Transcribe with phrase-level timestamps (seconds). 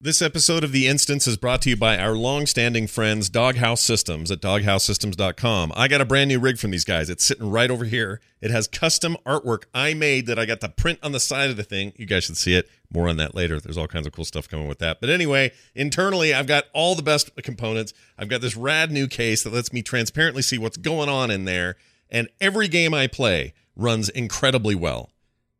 [0.00, 4.30] This episode of The Instance is brought to you by our long-standing friends Doghouse Systems
[4.30, 5.72] at doghousesystems.com.
[5.74, 7.10] I got a brand new rig from these guys.
[7.10, 8.20] It's sitting right over here.
[8.40, 11.56] It has custom artwork I made that I got to print on the side of
[11.56, 11.94] the thing.
[11.96, 12.70] You guys should see it.
[12.94, 13.58] More on that later.
[13.58, 15.00] There's all kinds of cool stuff coming with that.
[15.00, 17.92] But anyway, internally, I've got all the best components.
[18.16, 21.44] I've got this rad new case that lets me transparently see what's going on in
[21.44, 21.74] there.
[22.08, 25.10] And every game I play runs incredibly well.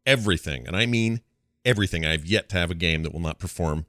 [0.07, 0.65] Everything.
[0.65, 1.23] And I mean
[1.65, 2.07] everything.
[2.07, 3.87] I've yet to have a game that will not perform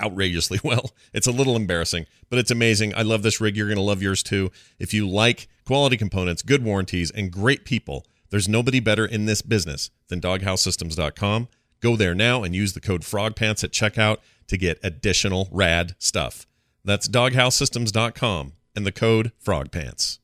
[0.00, 0.92] outrageously well.
[1.12, 2.94] It's a little embarrassing, but it's amazing.
[2.94, 3.56] I love this rig.
[3.56, 4.50] You're going to love yours too.
[4.78, 9.42] If you like quality components, good warranties, and great people, there's nobody better in this
[9.42, 11.48] business than doghousesystems.com.
[11.80, 14.18] Go there now and use the code FROGPANTS at checkout
[14.48, 16.46] to get additional rad stuff.
[16.84, 20.18] That's doghousesystems.com and the code FROGPANTS.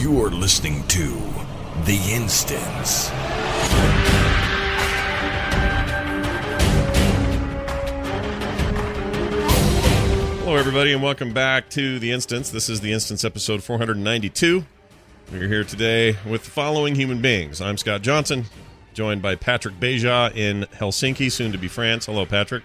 [0.00, 1.39] You're listening to
[1.84, 3.08] The Instance.
[10.40, 12.50] Hello, everybody, and welcome back to The Instance.
[12.50, 14.66] This is The Instance episode 492.
[15.32, 17.62] We're here today with the following human beings.
[17.62, 18.44] I'm Scott Johnson,
[18.92, 22.06] joined by Patrick Beja in Helsinki, soon to be France.
[22.06, 22.64] Hello, Patrick.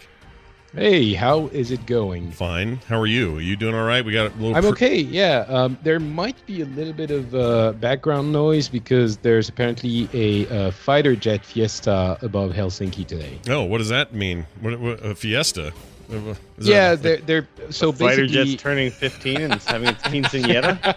[0.76, 2.31] Hey, how is it going?
[2.31, 2.81] Fine.
[2.90, 3.38] How are you?
[3.38, 4.04] Are you doing all right?
[4.04, 4.56] We got a little.
[4.58, 4.98] I'm pr- okay.
[4.98, 10.09] Yeah, um, there might be a little bit of uh, background noise because there's apparently
[10.14, 13.40] a uh, fighter jet fiesta above Helsinki today.
[13.48, 14.45] Oh, what does that mean?
[14.59, 15.72] What, what, a fiesta?
[16.09, 20.95] Is yeah, that- they're they're so fighter basically jet's turning 15 and having its quinceanera.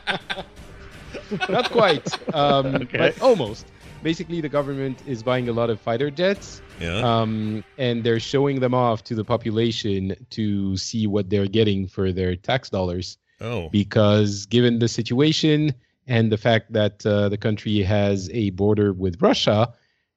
[1.49, 2.99] not quite, um, Okay.
[2.99, 3.65] but almost.
[4.03, 6.99] Basically, the government is buying a lot of fighter jets, yeah.
[6.99, 12.13] um, and they're showing them off to the population to see what they're getting for
[12.13, 13.19] their tax dollars.
[13.41, 15.75] oh, because given the situation
[16.07, 19.73] and the fact that uh, the country has a border with Russia,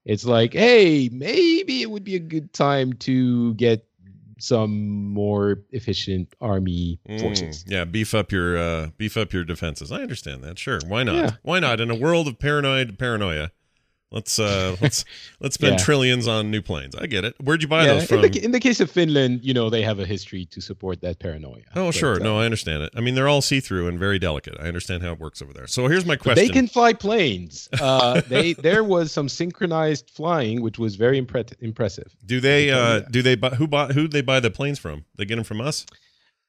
[0.05, 3.85] it's like, hey, maybe it would be a good time to get
[4.39, 7.63] some more efficient army forces.
[7.63, 7.85] Mm, yeah.
[7.85, 9.91] Beef up your uh, beef up your defenses.
[9.91, 10.57] I understand that.
[10.57, 10.79] Sure.
[10.87, 11.15] Why not?
[11.15, 11.31] Yeah.
[11.43, 11.79] Why not?
[11.79, 13.51] In a world of paranoid paranoia,
[14.11, 15.05] let's uh, let's
[15.39, 15.85] let's spend Yeah.
[15.85, 16.95] trillions on new planes.
[16.95, 17.35] I get it.
[17.41, 18.21] Where'd you buy Yeah, those in, from?
[18.21, 21.19] the, in the case of Finland, you know, they have a history to support that
[21.19, 21.61] paranoia.
[21.75, 22.15] Oh, But, sure.
[22.15, 22.91] uh, No, I understand it.
[22.95, 24.55] I mean, they're all see through and very delicate.
[24.59, 25.67] I understand how it works over there.
[25.67, 26.45] So here's my question.
[26.45, 27.69] they can fly planes.
[27.79, 32.15] Uh, they there was some synchronized flying, which was very impre- impressive.
[32.25, 32.71] do they?
[32.71, 33.35] I can tell Uh, do they?
[33.35, 33.91] Buy, who bought?
[33.93, 35.05] Who they buy the planes from?
[35.15, 35.85] They get them from us.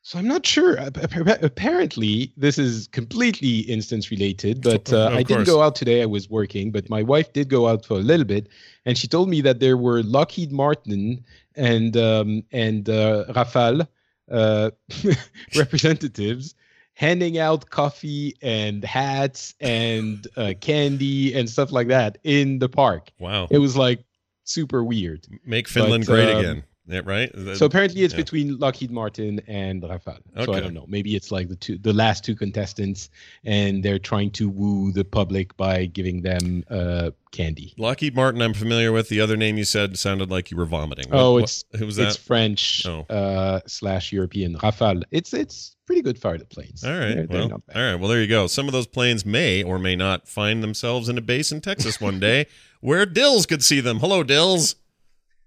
[0.04, 0.78] So I'm not sure.
[0.78, 6.02] Ap- ap- Apparently, this is completely instance related, but uh, I didn't go out today.
[6.02, 8.48] I was working, but my wife did go out for a little bit,
[8.84, 11.24] and she told me that there were Lockheed Martin
[11.54, 13.86] and um, and uh, Rafale
[14.28, 14.70] uh,
[15.56, 16.56] representatives
[16.94, 23.10] handing out coffee and hats and uh, candy and stuff like that in the park.
[23.18, 23.46] Wow.
[23.50, 24.04] It was like
[24.44, 25.26] super weird.
[25.44, 26.64] Make Finland but, great um, again.
[26.87, 27.31] Yeah, right.
[27.32, 28.19] That- So apparently, it's yeah.
[28.20, 30.19] between Lockheed Martin and Rafale.
[30.37, 30.44] Okay.
[30.47, 30.84] So I don't know.
[30.88, 33.09] Maybe it's like the two, the last two contestants,
[33.44, 37.72] and they're trying to woo the public by giving them uh, candy.
[37.78, 39.09] Lockheed Martin, I'm familiar with.
[39.09, 41.06] The other name you said sounded like you were vomiting.
[41.12, 42.16] Oh, it's what- who was it's?
[42.16, 43.03] French Oh.
[43.09, 45.04] uh, slash European Rafale.
[45.12, 46.82] It's it's pretty good fighter planes.
[46.82, 47.15] All right.
[47.15, 47.76] They're- they're well, bad.
[47.76, 48.00] all right.
[48.00, 48.48] Well, there you go.
[48.48, 52.00] Some of those planes may or may not find themselves in a base in Texas
[52.00, 52.47] one day
[52.81, 54.00] where Dills could see them.
[54.00, 54.75] Hello, Dills.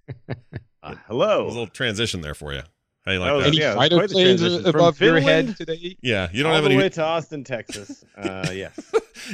[0.85, 2.61] Uh, That was a little transition there for you.
[3.05, 3.47] How you like That was- that?
[3.49, 4.71] Any yeah, it was fighter quite the planes transition.
[4.71, 5.97] From above your head today?
[6.01, 6.77] Yeah, you don't All have the any.
[6.77, 8.03] way to Austin, Texas.
[8.17, 8.79] Uh, yes.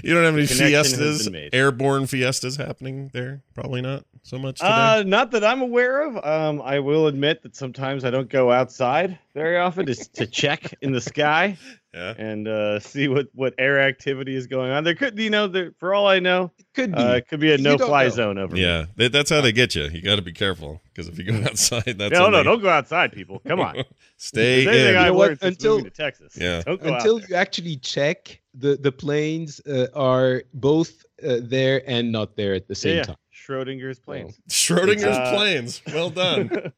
[0.04, 3.42] You don't have any fiestas, airborne fiestas happening there.
[3.56, 4.70] Probably not so much today.
[4.70, 6.18] Uh, not that I'm aware of.
[6.24, 10.74] Um, I will admit that sometimes I don't go outside very often just to check
[10.82, 11.58] in the sky
[11.94, 12.14] yeah.
[12.18, 14.84] and uh, see what, what air activity is going on.
[14.84, 16.98] There could, you know, there, for all I know, Could be.
[16.98, 18.10] uh, it could be a no fly know.
[18.10, 18.54] zone over.
[18.56, 18.62] me.
[18.62, 19.84] Yeah, That- that's how they get you.
[19.86, 22.62] You got to be careful because if you go outside, that's No, no, they- don't
[22.62, 23.40] go outside, people.
[23.48, 23.84] Come on.
[24.18, 24.98] Stay If there's anything in.
[24.98, 25.42] I You know what?
[25.42, 26.38] Until- to Texas.
[26.40, 26.62] Yeah.
[26.66, 31.82] Don't go Until out you actually check, the the planes uh, are both uh, there
[31.88, 33.04] and not there at the same yeah, yeah.
[33.04, 33.16] time.
[33.34, 34.40] Schrodinger's planes.
[34.50, 35.82] Schrodinger's Uh, planes.
[35.88, 36.72] Well done.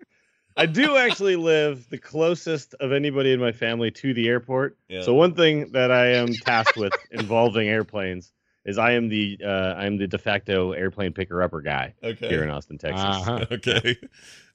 [0.55, 4.77] I do actually live the closest of anybody in my family to the airport.
[4.89, 5.01] Yeah.
[5.03, 8.31] So one thing that I am tasked with involving airplanes
[8.65, 12.29] is I am the uh, I am the de facto airplane picker upper guy Okay.
[12.29, 13.03] here in Austin, Texas.
[13.03, 13.45] Uh-huh.
[13.51, 13.97] Okay.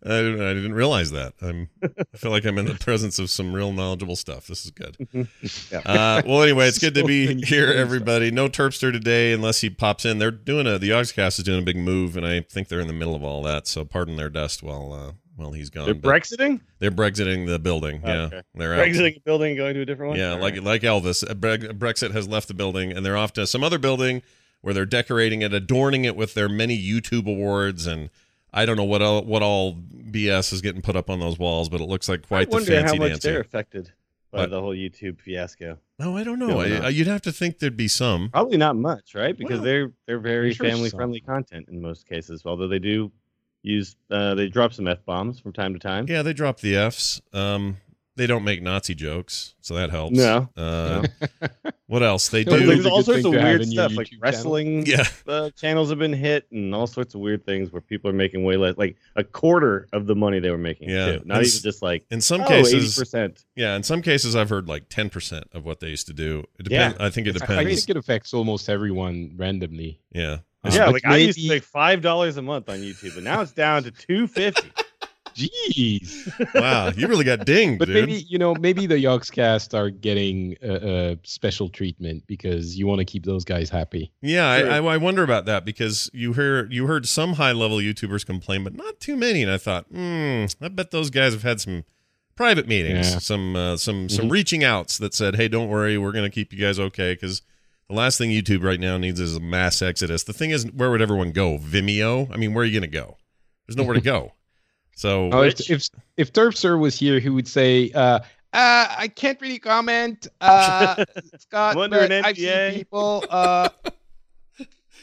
[0.01, 1.35] I didn't, I didn't realize that.
[1.43, 1.69] I'm.
[1.83, 4.47] I feel like I'm in the presence of some real knowledgeable stuff.
[4.47, 4.97] This is good.
[5.13, 5.79] Yeah.
[5.85, 8.31] Uh, well, anyway, it's good to be here, everybody.
[8.31, 10.21] No Turpster today, unless he pops in.
[10.21, 12.87] They're doing a the Yogscast is doing a big move, and I think they're in
[12.87, 13.67] the middle of all that.
[13.67, 15.87] So pardon their dust while uh, while he's gone.
[15.87, 16.61] They're Brexiting?
[16.81, 18.01] they're Brexiting the building.
[18.05, 18.43] Yeah, Okay.
[18.55, 18.81] they're out.
[18.81, 20.19] Brexiting a building and going to a different one?
[20.19, 20.63] Yeah, All like right.
[20.63, 24.23] like Elvis, uh, Brexit has left the building, and they're off to some other building
[24.61, 28.11] where they're decorating it, adorning it with their many YouTube awards, and
[28.53, 31.69] I don't know what all, what all BS is getting put up on those walls,
[31.69, 33.29] but it looks like quite I the wonder fancy how much dancy.
[33.31, 33.93] they're affected
[34.33, 34.51] by What?
[34.51, 35.79] the whole YouTube fiasco.
[35.99, 36.61] No, I don't know.
[36.61, 38.31] I, you'd have to think there'd be some.
[38.31, 39.37] Probably not much, right?
[39.37, 42.43] Because Well, they're they're very sure family friendly content in most cases.
[42.45, 43.11] Although they do
[43.63, 46.07] use uh, they drop some f bombs from time to time.
[46.09, 47.21] Yeah, they drop the Fs.
[47.33, 47.77] Um,
[48.17, 50.17] they don't make Nazi jokes, so that helps.
[50.17, 50.49] No.
[50.57, 51.07] Uh,
[51.87, 52.29] what else?
[52.31, 52.67] They No, But do.
[52.67, 54.21] there's all sorts of weird stuff like YouTube channel.
[54.23, 55.05] wrestling Yeah.
[55.29, 58.43] uh, channels have been hit and all sorts of weird things where people are making
[58.43, 60.89] way less, like a quarter of the money they were making.
[60.91, 61.07] Yeah.
[61.19, 61.23] too.
[61.27, 63.45] not And even s- just like In some oh, cases, percent.
[63.55, 63.77] yeah.
[63.77, 66.43] In some cases, I've heard like ten percent of what they used to do.
[66.59, 66.99] It depends.
[66.99, 70.01] I think it I- I think it affects almost everyone randomly.
[70.11, 70.39] Yeah.
[70.75, 73.41] Yeah, but like I used to make five dollars a month on YouTube, and now
[73.41, 74.71] it's down to two fifty.
[75.35, 76.25] Jeez.
[76.55, 77.95] Wow, you really got dinged, But dude.
[77.95, 82.99] maybe you know, maybe the Yogscast are getting a, a special treatment because you want
[83.01, 84.11] to keep those guys happy.
[84.21, 87.79] Yeah, I, I, I wonder about that because you hear you heard some high level
[87.79, 89.43] YouTubers complain, but not too many.
[89.43, 91.85] And I thought, hmm, I bet those guys have had some
[92.35, 93.19] private meetings, Yeah.
[93.19, 94.31] some uh, some some Mhm.
[94.33, 97.43] reaching outs that said, hey, don't worry, we're going to keep you guys okay because
[97.89, 100.25] the last thing YouTube right now needs is a mass exodus.
[100.25, 101.59] The thing is, where would everyone go?
[101.59, 102.33] Vimeo?
[102.33, 103.17] I mean, where are you going to go?
[103.67, 104.33] There's nowhere to go.
[104.95, 108.19] So Oh, if if if Turpster was here, he would say, uh,
[108.53, 111.05] uh, "I can't really comment, uh,
[111.39, 111.77] Scott.
[111.77, 113.69] I'm under but an I've seen people." Uh,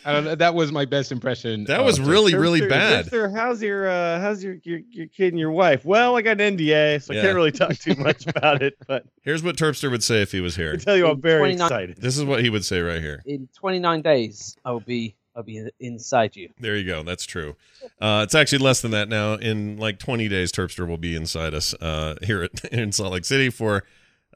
[0.06, 0.36] I don't know.
[0.36, 1.64] That was my best impression.
[1.66, 2.08] that was Turpster.
[2.08, 3.10] really really Sir, bad.
[3.10, 5.84] Sir, how's your uh, how's your, your your kid and your wife?
[5.84, 7.20] Well, I got an NDA, so Yeah.
[7.20, 8.78] I can't really talk too much about it.
[8.88, 10.68] But Here's what Turpster would say if he was here.
[10.68, 10.80] I here.
[10.80, 11.98] tell you, I'm very excited.
[11.98, 13.22] This is what he would say right here.
[13.26, 16.50] In 29 days, I will be I'll be inside you.
[16.60, 17.04] There you go.
[17.04, 17.56] That's true.
[18.00, 19.34] Uh, it's actually less than that now.
[19.34, 23.26] In like 20 days, Turpster will be inside us uh, here at, in Salt Lake
[23.26, 23.84] City for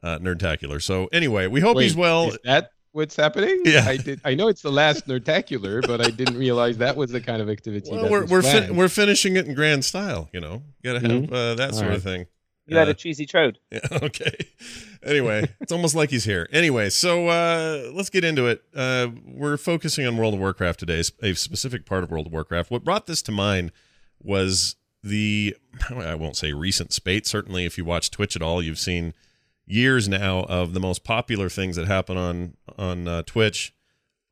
[0.02, 0.82] uh, Nerdtacular.
[0.82, 2.28] So anyway, we hope Wait, he's well.
[2.28, 3.62] Is that what's happening?
[3.64, 3.84] Yeah.
[3.86, 4.20] I did.
[4.24, 7.48] I know it's the last Nerdtacular, but I didn't realize that was the kind of
[7.48, 7.90] activity.
[7.90, 10.28] Well, that we're we're, fin- we're finishing it in grand style.
[10.32, 12.26] You know, got to have uh, that sort of thing.
[12.66, 13.58] You had Uh, a cheesy trode.
[13.72, 14.32] Yeah, okay.
[15.02, 16.48] Anyway, it's almost like he's here.
[16.52, 18.62] Anyway, so uh, let's get into it.
[18.74, 22.70] Uh, we're focusing on World of Warcraft today, a specific part of World of Warcraft.
[22.70, 23.72] What brought this to mind
[24.22, 25.56] was the,
[25.88, 27.26] I won't say recent spate.
[27.26, 29.14] Certainly, if you watch Twitch at all, you've seen
[29.70, 33.72] years now of the most popular things that happen on on uh, Twitch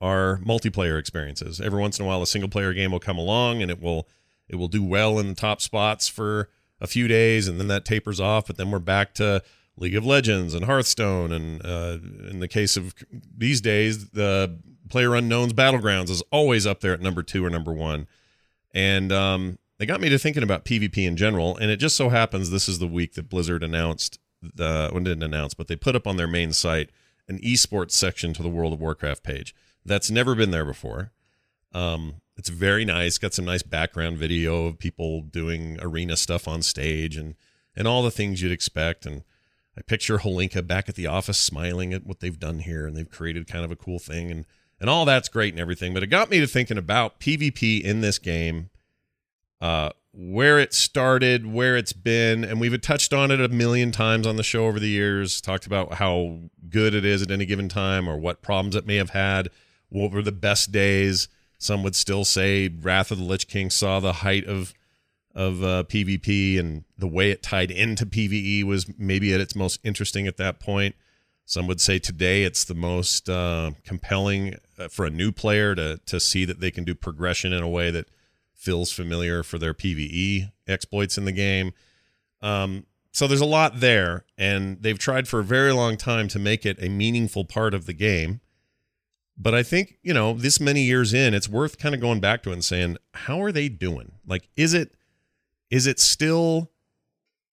[0.00, 1.60] are multiplayer experiences.
[1.60, 4.08] Every once in a while, a single player game will come along and it will
[4.48, 6.48] it will do well in the top spots for
[6.80, 8.46] a few days, and then that tapers off.
[8.46, 9.42] But then we're back to
[9.76, 11.98] League of Legends and Hearthstone, and uh,
[12.30, 14.58] in the case of these days, the
[14.88, 18.06] Player Unknown's Battlegrounds is always up there at number two or number one.
[18.72, 21.56] And um, they got me to thinking about PvP in general.
[21.56, 25.22] And it just so happens this is the week that Blizzard announced the well, didn't
[25.22, 26.90] announce, but they put up on their main site
[27.28, 29.54] an esports section to the World of Warcraft page.
[29.84, 31.12] That's never been there before.
[31.72, 33.18] Um, it's very nice.
[33.18, 37.34] Got some nice background video of people doing arena stuff on stage and
[37.76, 39.06] and all the things you'd expect.
[39.06, 39.22] And
[39.76, 43.08] I picture Holinka back at the office smiling at what they've done here, and they've
[43.08, 44.46] created kind of a cool thing, and
[44.80, 45.94] and all that's great and everything.
[45.94, 48.70] But it got me to thinking about PvP in this game,
[49.60, 54.26] uh, where it started, where it's been, and we've touched on it a million times
[54.26, 55.40] on the show over the years.
[55.40, 58.96] Talked about how good it is at any given time, or what problems it may
[58.96, 59.48] have had.
[59.90, 61.28] What were the best days?
[61.56, 64.74] Some would still say Wrath of the Lich King saw the height of
[65.36, 69.78] of uh, PvP, and the way it tied into PVE was maybe at its most
[69.84, 70.96] interesting at that point.
[71.44, 76.00] Some would say today it's the most uh, compelling uh, for a new player to
[76.06, 78.08] to see that they can do progression in a way that
[78.58, 81.72] feels familiar for their PVE exploits in the game.
[82.42, 86.38] Um, so there's a lot there, and they've tried for a very long time to
[86.38, 88.40] make it a meaningful part of the game.
[89.36, 92.42] But I think, you know, this many years in, it's worth kind of going back
[92.42, 94.12] to and saying, how are they doing?
[94.26, 94.94] Like, is it
[95.70, 96.72] is it still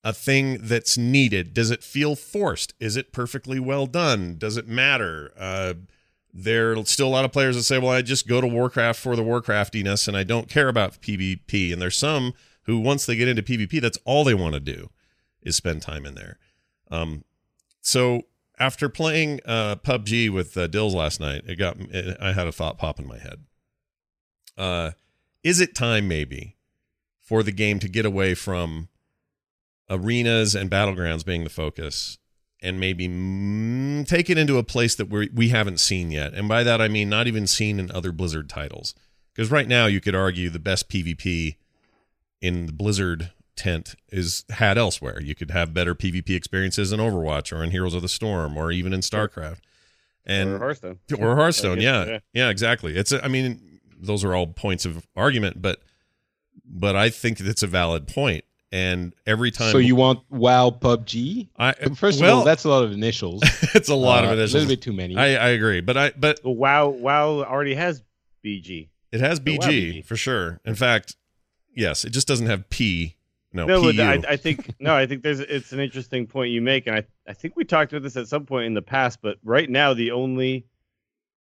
[0.04, 1.54] a thing that's needed?
[1.54, 2.74] Does it feel forced?
[2.80, 4.38] Is it perfectly well done?
[4.38, 5.32] Does it matter?
[5.38, 5.76] Uh,
[6.38, 9.00] there are still a lot of players that say, well, I just go to Warcraft
[9.00, 11.72] for the Warcraftiness and I don't care about PvP.
[11.72, 14.90] And there's some who, once they get into PvP, that's all they want to do
[15.42, 16.38] is spend time in there.
[16.92, 17.24] Um,
[17.80, 18.24] so
[18.60, 22.52] after playing uh, PUBG with uh, Dills last night, it got it, I had a
[22.52, 23.46] thought pop in my head.
[24.58, 24.92] Uh,
[25.42, 26.58] is it time maybe
[27.22, 28.90] for the game to get away from
[29.90, 32.18] arenas and battlegrounds being the focus
[32.66, 36.34] and maybe mm, take it into a place that we we haven't seen yet?
[36.34, 38.94] And by that I mean not even seen in other Blizzard titles.
[39.34, 41.58] Because right now you could argue the best PvP
[42.42, 45.22] in the Blizzard tent is had elsewhere.
[45.22, 48.72] You could have better PvP experiences in Overwatch or in Heroes of the Storm or
[48.72, 49.60] even in StarCraft.
[50.26, 51.00] and or Hearthstone.
[51.20, 51.82] or Hearthstone.
[51.82, 52.06] Yeah.
[52.06, 52.20] yeah.
[52.34, 52.96] yeah, exactly.
[52.96, 55.82] It's a, I mean, those are all points of argument, but
[56.66, 58.44] but I think that's a valid point.
[58.72, 61.50] And every time, So you want WoW PUBG?
[61.58, 63.42] I First well, of all, that's a lot of initials.
[63.76, 65.16] it's a lot Uh, of A little bit too many.
[65.16, 68.04] I I agree, but I but Well, WoW WoW already has
[68.44, 68.90] BG.
[69.12, 70.06] it has BG, WoW BG.
[70.06, 70.60] for sure.
[70.66, 71.16] In fact,
[71.74, 73.16] yes, it just doesn't have P.
[73.54, 74.02] No, No, PU.
[74.02, 77.04] I, I think no, I think there's it's an interesting point you make, and I
[77.28, 79.94] I think we talked about this at some point in the past, but right now
[79.94, 80.66] the only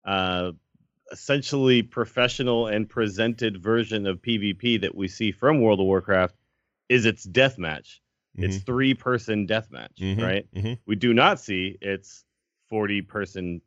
[0.05, 0.53] uh
[1.11, 6.35] essentially professional and presented version of PvP that we see from World of Warcraft
[6.89, 8.01] is its deathmatch.
[8.37, 10.47] It's three person deathmatch, Mhm, right?
[10.53, 10.79] mhm.
[10.87, 12.25] We do not see its
[12.69, 13.61] 40 person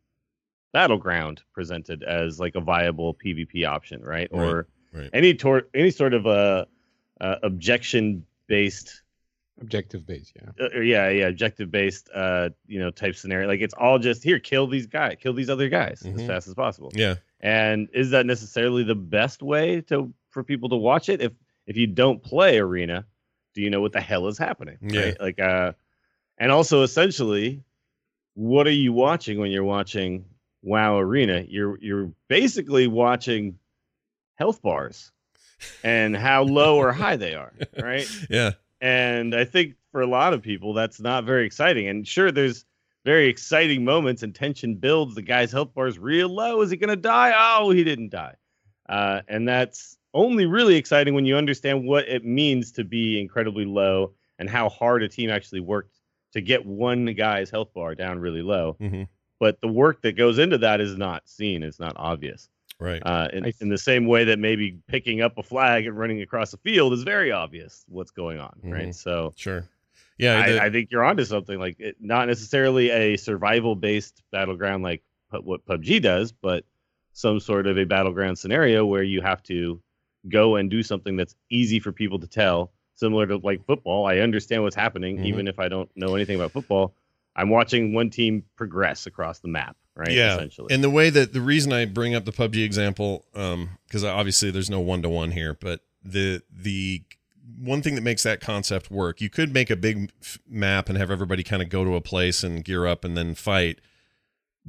[0.74, 4.30] battleground presented as like a viable PvP option, right?
[4.32, 5.10] Right, Or right.
[5.14, 6.68] any tor- any sort of a,
[7.22, 9.02] uh objection based
[9.60, 10.66] objective based yeah.
[10.66, 14.38] uh, yeah yeah objective based uh you know type scenario like it's all just here
[14.38, 16.28] kill these guys kill these other guys as Mhm.
[16.28, 20.76] fast as possible Yeah, and is that necessarily the best way to for people to
[20.76, 21.32] watch it if
[21.68, 23.06] if you don't play arena
[23.54, 25.02] do you know what the hell is happening Yeah.
[25.02, 25.74] right like uh
[26.38, 27.64] and also essentially
[28.34, 30.26] what are you watching when you're watching
[30.64, 33.58] wow arena you're you're basically watching
[34.36, 35.12] health bars
[35.84, 40.34] and how low or high they are right yeah, and I think for a lot
[40.34, 41.88] of people, that's not very exciting.
[41.88, 42.66] And sure, there's
[43.06, 45.16] very exciting moments and tension builds.
[45.16, 46.62] The guy's health bar is real low.
[46.62, 47.34] Is he going to die?
[47.36, 48.36] Oh, he didn't die.
[48.88, 53.66] Uh, and that's only really exciting when you understand what it means to be incredibly
[53.66, 56.00] low and how hard a team actually worked
[56.34, 58.74] to get one guy's health bar down really low.
[58.80, 59.04] hmm
[59.40, 62.50] But the work that goes into that is not seen, it's not obvious.
[62.80, 63.02] right.
[63.04, 66.22] Uh, in, I- in the same way that maybe picking up a flag and running
[66.22, 68.72] across a field is very obvious what's going on, Mhm.
[68.74, 68.96] right?
[68.96, 69.68] So sure.
[70.20, 71.60] Yeah, the- I, I think you're onto something.
[71.60, 76.66] Like it, not necessarily a survival-based battleground like pu- what PUBG does, but
[77.14, 79.82] some sort of a battleground scenario where you have to
[80.29, 82.72] go and do something that's easy for people to tell.
[82.96, 85.25] Similar to like football, I understand what's happening, Mhm.
[85.25, 86.96] even if I don't know anything about football.
[87.36, 90.12] I'm watching one team progress across the map, right?
[90.12, 90.74] Yeah, essentially.
[90.74, 94.50] And the way that the reason I bring up the PUBG example, um, because obviously
[94.50, 97.03] there's no one to one here, but the the
[97.60, 100.98] one thing that makes that concept work, you could make a big f- map and
[100.98, 103.79] have everybody kind of go to a place and gear up and then fight.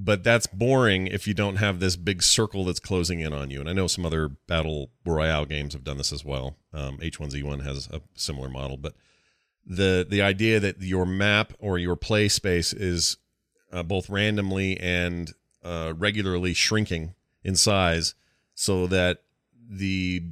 [0.01, 3.59] But that's boring if you don't have this big circle that's closing in on you.
[3.59, 6.57] And I know some other battle royale games have done this as well.
[6.73, 8.95] Um, H1Z1 has a similar model, but
[9.67, 13.17] the the idea that your map or your play space is
[13.73, 18.15] uh, both randomly and uh, regularly shrinking in size
[18.55, 19.23] so that
[19.69, 20.23] the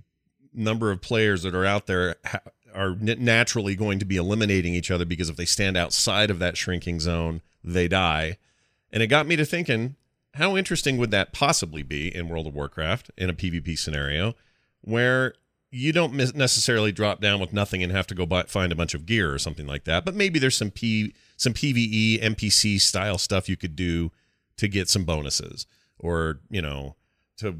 [0.55, 2.41] number of players that are out there ha-
[2.75, 6.57] are naturally going to be eliminating each other because if they stand outside of that
[6.57, 8.39] shrinking zone, they die.
[8.97, 9.95] And it got me to thinking,
[10.37, 14.35] how interesting would that possibly be in World of Warcraft in a PvP scenario
[14.81, 15.35] where
[15.71, 18.95] you don't necessarily drop down with nothing and have to go buy, find a bunch
[18.95, 23.19] of gear or something like that, but maybe there's some P some PVE NPC style
[23.19, 24.13] stuff you could do
[24.57, 25.67] to get some bonuses
[25.99, 26.97] or, you know,
[27.37, 27.55] to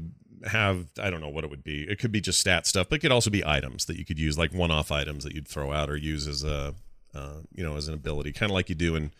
[0.47, 1.83] have I don't know what it would be.
[1.83, 4.17] It could be just stat stuff, but it could also be items that you could
[4.17, 6.73] use like one-off items that you'd throw out or use as a
[7.13, 9.11] uh, you know, as an ability, kind of like you do in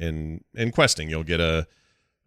[0.00, 1.08] in in questing.
[1.10, 1.66] You'll get a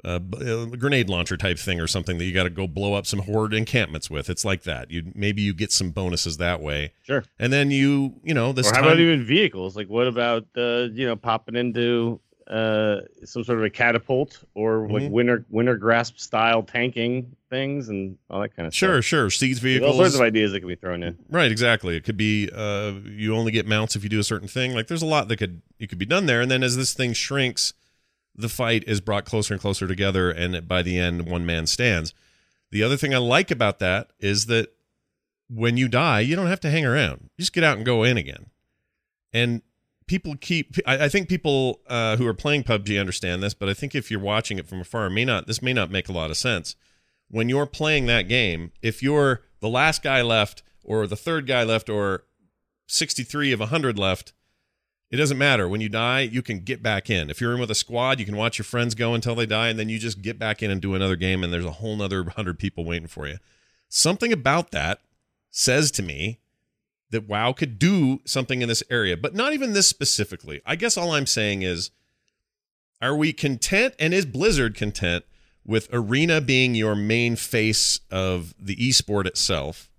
[0.05, 3.05] a, a grenade launcher type thing or something that you got to go blow up
[3.05, 4.29] some horde encampments with.
[4.29, 4.91] It's like that.
[4.91, 7.23] You maybe you get some bonuses that way, sure.
[7.39, 8.89] and then you you know this or how time.
[8.89, 9.75] about even vehicles?
[9.77, 14.89] Like, what about uh, you know popping into uh, some sort of a catapult or
[14.89, 15.11] like Mhm.
[15.11, 19.05] winter winter grasp style tanking things and all that kind of Sure, stuff.
[19.05, 19.29] sure.
[19.29, 19.29] sure.
[19.29, 21.17] Siege There's all sorts of ideas that can be thrown in.
[21.29, 21.95] Right, exactly.
[21.95, 24.73] It could be uh, you only get mounts if you do a certain thing.
[24.73, 26.41] Like there's a lot that could you could be done there.
[26.41, 27.73] And then as this thing shrinks,
[28.35, 32.13] the fight is brought closer and closer together, and by the end, one man stands.
[32.71, 34.73] The other thing I like about that is that
[35.47, 37.29] when you die, you don't have to hang around.
[37.37, 38.47] You just get out and go in again.
[39.31, 39.61] And
[40.07, 40.75] people keep.
[40.85, 44.19] I, think people uh, who are playing PUBG understand this, but I think if you're
[44.19, 45.47] watching it from afar, it may not.
[45.47, 46.75] This may not make a lot of sense.
[47.33, 51.63] When you're playing that game, if you're the last guy left, or the third guy
[51.63, 52.25] left, or
[52.85, 54.33] 63 of 100 left,
[55.09, 55.67] it doesn't matter.
[55.67, 57.31] When you die, you can get back in.
[57.31, 59.69] If you're in with a squad, you can watch your friends go until they die,
[59.69, 61.99] and then you just get back in and do another game, and there's a whole
[62.03, 63.39] other 100 people waiting for you.
[63.89, 64.99] Something about that
[65.49, 66.37] says to me
[67.09, 70.61] that WoW could do something in this area, but not even this specifically.
[70.67, 71.89] I guess all I'm saying is
[73.01, 75.25] are we content and is Blizzard content
[75.65, 79.89] with Arena being your main face of the esport itself,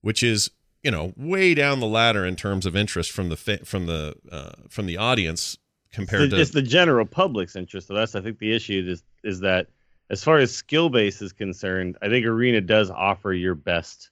[0.00, 0.50] which is,
[0.82, 4.14] you know, way down the ladder in terms of interest from the fa- from the
[4.30, 5.58] uh, from the audience
[5.92, 7.88] compared It's, to it's the general public's interest.
[7.88, 9.68] So that's I think the issue is is that
[10.10, 14.10] as far as skill base is concerned, I think Arena does offer your best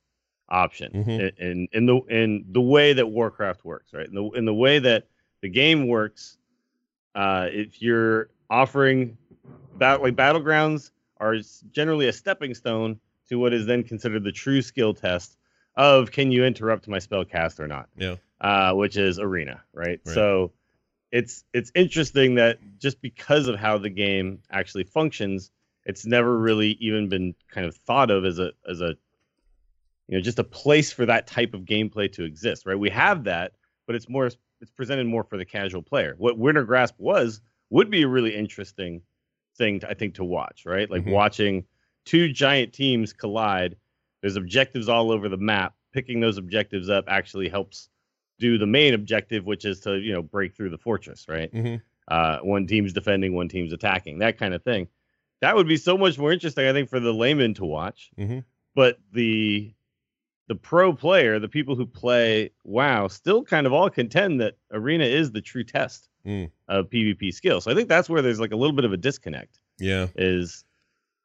[0.49, 4.07] option in, in in the in the way that Warcraft works, right?
[4.07, 5.09] In the in the way that
[5.43, 6.39] the game works,
[7.15, 9.18] uh, if you're offering
[9.79, 11.37] bat, like battlegrounds are
[11.73, 15.37] generally a stepping stone to what is then considered the true skill test
[15.77, 18.17] of can you interrupt my spell cast or not Yeah.
[18.41, 20.01] uh, which is arena right?
[20.05, 20.15] Right.
[20.15, 20.53] so
[21.13, 25.51] it's it's interesting that just because of how the game actually functions
[25.85, 28.95] it's never really even been kind of thought of as a as a
[30.09, 33.25] you know just a place for that type of gameplay to exist right we have
[33.25, 33.53] that
[33.87, 37.91] but it's more it's presented more for the casual player what winter grasp was would
[37.91, 39.01] be a really interesting
[39.59, 41.13] thing to, i think to watch right like Mhm.
[41.13, 41.65] watching
[42.05, 43.77] two giant teams collide
[44.23, 47.91] there's objectives all over the map picking those objectives up actually helps
[48.39, 51.77] do the main objective which is to you know break through the fortress right hmm
[52.11, 54.89] uh, one team's defending, one team's attacking, that kind of thing.
[55.43, 58.11] That would be so much more interesting, I think, for the layman to watch.
[58.19, 58.45] Mhm.
[58.75, 59.75] But the
[60.49, 65.05] the pro player, the people who play WoW, still kind of all contend that Arena
[65.05, 66.51] is the true test Mm.
[66.69, 67.61] of PvP skill.
[67.61, 69.61] So I think that's where there's like a little bit of a disconnect.
[69.79, 70.09] Yeah.
[70.17, 70.65] Is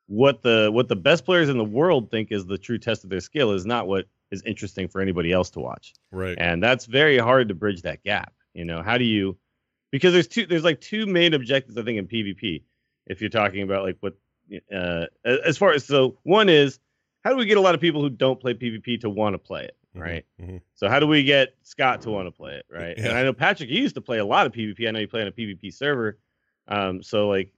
[0.07, 3.09] what the what the best players in the world think is the true test of
[3.09, 6.37] their skill is not what is interesting for anybody else to watch Right.
[6.37, 9.37] and that's very hard to bridge that gap you know how do you
[9.91, 12.63] because there's two there's like two main objectives i think in pvp
[13.07, 14.15] if you're talking about like what
[14.75, 16.79] uh as far as so one is
[17.23, 19.37] how do we get a lot of people who don't play pvp to want to
[19.39, 20.01] play it Mhm.
[20.01, 20.25] right?
[20.41, 20.61] Mhm.
[20.75, 22.97] so how do we get scott to want to play it right?
[22.97, 25.07] And i know patrick you used to play a lot of pvp i know you
[25.07, 26.17] play on a pvp server.
[26.67, 27.51] Um so like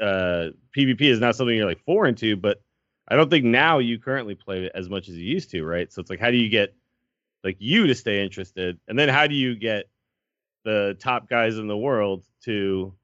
[0.00, 2.62] uh pvp is not something you're like foreign to but
[3.08, 5.92] i don't think now you currently play it as much as you used to right?
[5.92, 6.74] So it's like how do you get
[7.42, 8.78] like you to stay interested?
[8.86, 9.88] And then how do you get
[10.64, 12.94] the top guys in the world to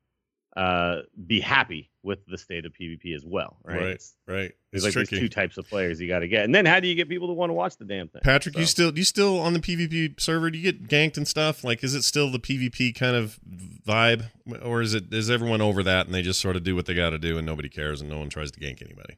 [0.57, 3.83] uh be happy with the state of pvp as well right, Right.
[3.89, 4.53] It's- Right.
[4.73, 5.17] there's It's like tricky.
[5.17, 7.09] these two types of players you got to get and then how do you get
[7.09, 9.59] people to want to watch the damn thing Patrick, you still you still on the
[9.61, 10.51] PvP server?
[10.51, 11.63] Do you get ganked and stuff?
[11.65, 13.39] Like, is it still the PvP kind of
[13.87, 14.25] vibe,
[14.63, 16.95] or is it is everyone over that and they just sort of do what they
[16.95, 19.17] got to do and nobody cares and no one tries to gank anybody?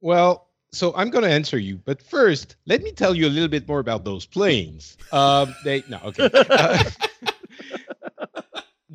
[0.00, 3.48] Well, so I'm going to answer you, but first, let me tell you a little
[3.48, 4.96] bit more about those planes.
[5.12, 6.30] Um, they no, okay.
[6.50, 6.90] Uh,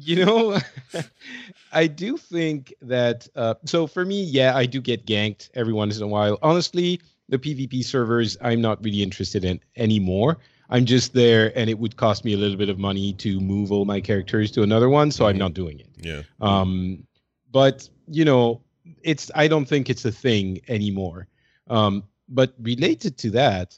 [0.10, 0.58] you know,
[1.72, 3.28] I do think that.
[3.36, 6.38] Uh, so for me, yeah, I do get ganked every once in a while.
[6.42, 10.38] Honestly, the PvP servers, I'm not really interested in anymore.
[10.70, 13.72] I'm just there, and it would cost me a little bit of money to move
[13.72, 15.40] all my characters to another one, so I'm Mhm.
[15.40, 15.90] not doing it.
[16.02, 16.22] Yeah.
[16.42, 17.06] Um,
[17.52, 18.62] but you know,
[19.04, 21.28] it's I don't think it's a thing anymore.
[21.70, 23.78] Um, but related to that,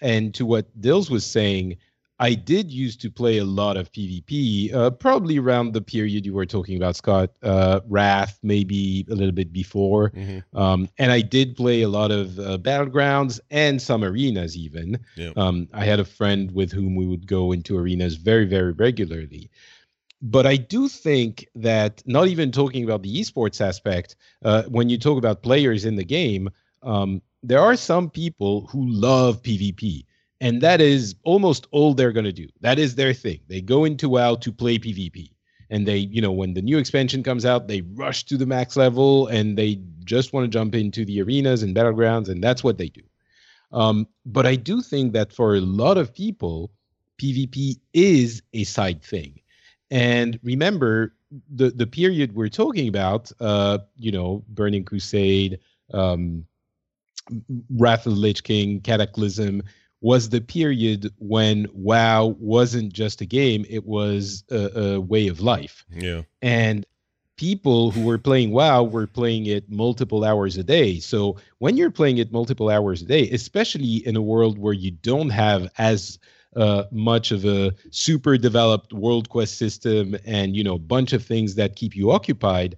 [0.00, 1.76] and to what Dills was saying,
[2.18, 6.32] I did used to play a lot of PvP, uh, probably around the period you
[6.32, 7.30] were talking about, Scott.
[7.42, 10.12] Uh, Wrath, maybe a little bit before.
[10.14, 14.98] hmm Um, and I did play a lot of uh, battlegrounds and some arenas even.
[15.36, 19.50] Um, I had a friend with whom we would go into arenas very, very regularly.
[20.22, 24.98] But I do think that not even talking about the esports aspect, uh, when you
[24.98, 26.48] talk about players in the game,
[26.82, 30.04] um, there are some people who love PvP.
[30.40, 32.48] And that is almost all they're going to do.
[32.60, 33.40] That is their thing.
[33.48, 35.30] They go into WoW to play PvP
[35.70, 38.76] and they you know when the new expansion comes out they rush to the max
[38.76, 42.78] level and they just want to jump into the arenas and battlegrounds and that's what
[42.78, 43.02] they do
[43.72, 46.70] um, but i do think that for a lot of people
[47.20, 49.38] pvp is a side thing
[49.90, 51.14] and remember
[51.54, 55.58] the the period we're talking about uh, you know burning crusade
[55.92, 56.44] um,
[57.76, 59.62] wrath of the lich king cataclysm
[60.00, 65.40] was the period when WoW wasn't just a game, it was a, a way of
[65.40, 65.84] life.
[65.90, 66.22] Yeah.
[66.42, 66.84] And
[67.36, 70.98] people who were playing WoW were playing it multiple hours a day.
[71.00, 74.90] So when you're playing it multiple hours a day, especially in a world where you
[74.90, 76.18] don't have as
[76.56, 81.54] uh, much of a super developed world quest system and you know bunch of things
[81.56, 82.76] that keep you occupied,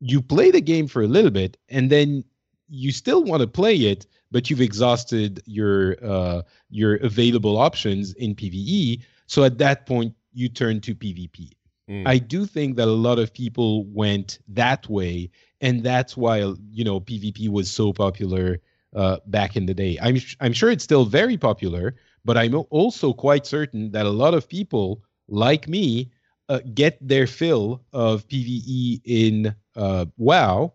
[0.00, 2.24] you play the game for a little bit and then
[2.68, 8.34] you still want to play it, but you've exhausted your uh, your available options in
[8.34, 9.02] PVE.
[9.26, 11.52] So at that point, you turn to PvP.
[11.88, 12.08] Mm.
[12.08, 16.38] I do think that a lot of people went that way, and that's why
[16.70, 18.60] you know PvP was so popular
[18.96, 19.98] uh, back in the day.
[20.00, 24.34] I'm I'm sure it's still very popular, but I'm also quite certain that a lot
[24.34, 26.10] of people like me
[26.48, 30.72] uh, get their fill of PVE in uh, WoW,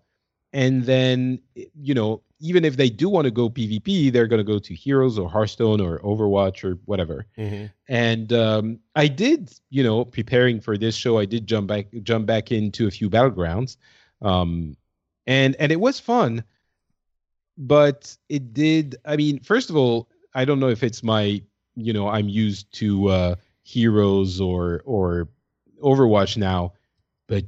[0.54, 1.40] and then
[1.74, 4.74] you know even if they do want to go PvP, they're going to go to
[4.74, 7.26] Heroes or Hearthstone or Overwatch or whatever.
[7.38, 7.72] Mhm.
[7.88, 12.26] And um, I did, you know, preparing for this show, I did jump back jump
[12.26, 13.78] back into a few battlegrounds,
[14.22, 14.78] um,
[15.26, 16.44] and and it was fun,
[17.58, 18.98] but it did.
[19.06, 21.42] I mean, first of all, I don't know if it's my
[21.76, 25.28] you know I'm used to uh, heroes or or
[25.82, 26.74] Overwatch now,
[27.28, 27.46] but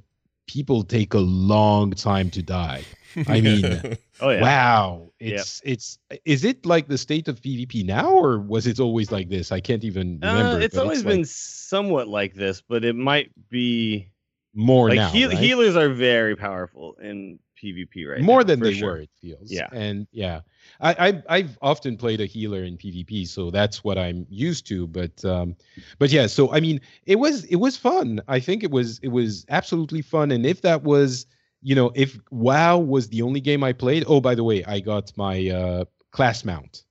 [0.48, 2.84] people take a long time to die.
[3.28, 4.42] I mean, Oh yeah.
[4.42, 9.12] wow, it's it's is it like the state of PvP now, or was it always
[9.12, 9.52] like this?
[9.52, 10.58] I can't even remember.
[10.58, 14.10] Uh, it's always like been somewhat like this, but it might be
[14.54, 15.12] more like now.
[15.12, 15.38] heal- right?
[15.38, 18.94] healers are very powerful in PvP right more now, than they sure.
[18.94, 19.68] were it feels Yeah.
[19.74, 20.40] and yeah
[20.80, 24.88] I, I i've often played a healer in pvp so that's what i'm used to
[24.88, 25.58] but um
[25.98, 29.10] but yeah so i mean it was it was fun i think it was it
[29.10, 31.26] was absolutely fun and if that was
[31.62, 34.80] you know if wow was the only game i played oh by the way i
[34.80, 36.84] got my uh class mount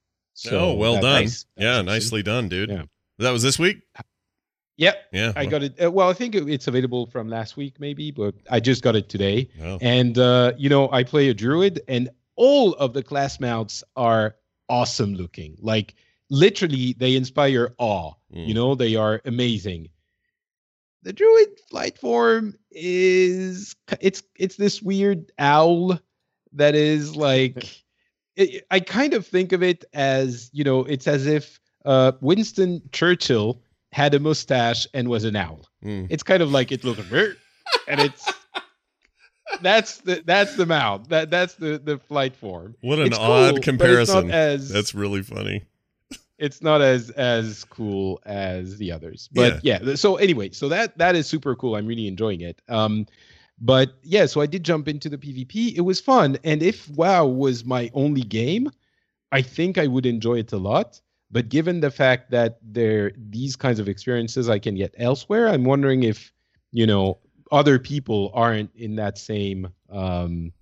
[0.53, 1.25] oh, well that- done.
[1.25, 2.71] that's yeah, nicely done, dude.
[2.71, 2.85] Yeah.
[3.19, 3.79] That was this week?
[4.77, 5.33] yep Yeah.
[5.35, 8.61] i got it uh, well i think it's available from last week maybe but i
[8.61, 9.79] just got it today Oh.
[9.81, 14.37] and uh, you know i play a druid and all of the class mounts are
[14.69, 15.95] awesome looking like
[16.31, 18.47] literally they inspire awe Mm.
[18.47, 19.89] you know they are amazing
[21.09, 25.99] the druid flight form is it's it's this weird owl
[26.53, 27.83] that is like
[28.37, 32.83] it, i kind of think of it as you know it's as if uh, winston
[32.93, 36.09] churchill had a mustache and was an owl Mm.
[36.11, 37.37] it's kind of like it looks weird
[37.87, 38.31] and it's
[39.63, 43.55] that's the that's the mount that that's the the flight form What an It's odd
[43.55, 44.31] cool, comparison.
[44.31, 45.65] as That's really funny.
[46.39, 49.79] It's not as as cool as the others but yeah.
[49.79, 51.75] th- so anyway so that that is super cool.
[51.77, 52.61] I'm really enjoying it.
[52.69, 53.07] Um
[53.61, 56.39] but yeah so i did jump into the pvp it was fun.
[56.45, 58.71] And if wow was my only game
[59.33, 61.01] i think i would enjoy it a lot.
[61.31, 65.65] But given the fact that there these kinds of experiences i can get elsewhere i'm
[65.65, 66.33] wondering if
[66.73, 67.19] you know
[67.51, 70.53] other people aren't in that same um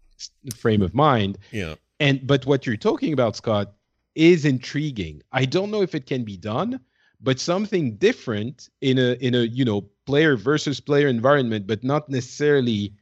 [0.57, 1.39] frame of mind.
[1.53, 1.75] Yeah.
[2.01, 3.73] and but what you're talking about, Scott,
[4.17, 5.23] is intriguing.
[5.33, 6.81] I don't know if it can be done,
[7.21, 12.09] but something different in a in a you know player versus player environment, but not
[12.09, 12.95] necessarily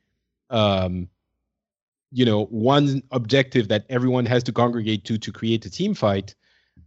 [0.51, 1.09] um
[2.13, 6.35] you know one objective that everyone has to congregate to to create a team fight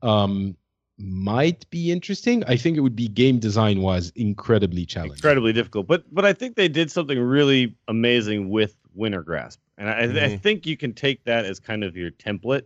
[0.02, 0.56] um
[1.00, 2.44] might be interesting.
[2.46, 5.16] I think it would be game design wise incredibly challenging.
[5.16, 5.88] incredibly difficult.
[5.88, 10.30] But but I think they did something really amazing with Winter Grasp, and I, I
[10.30, 10.42] Mhm.
[10.42, 12.64] think you can take that as kind of your template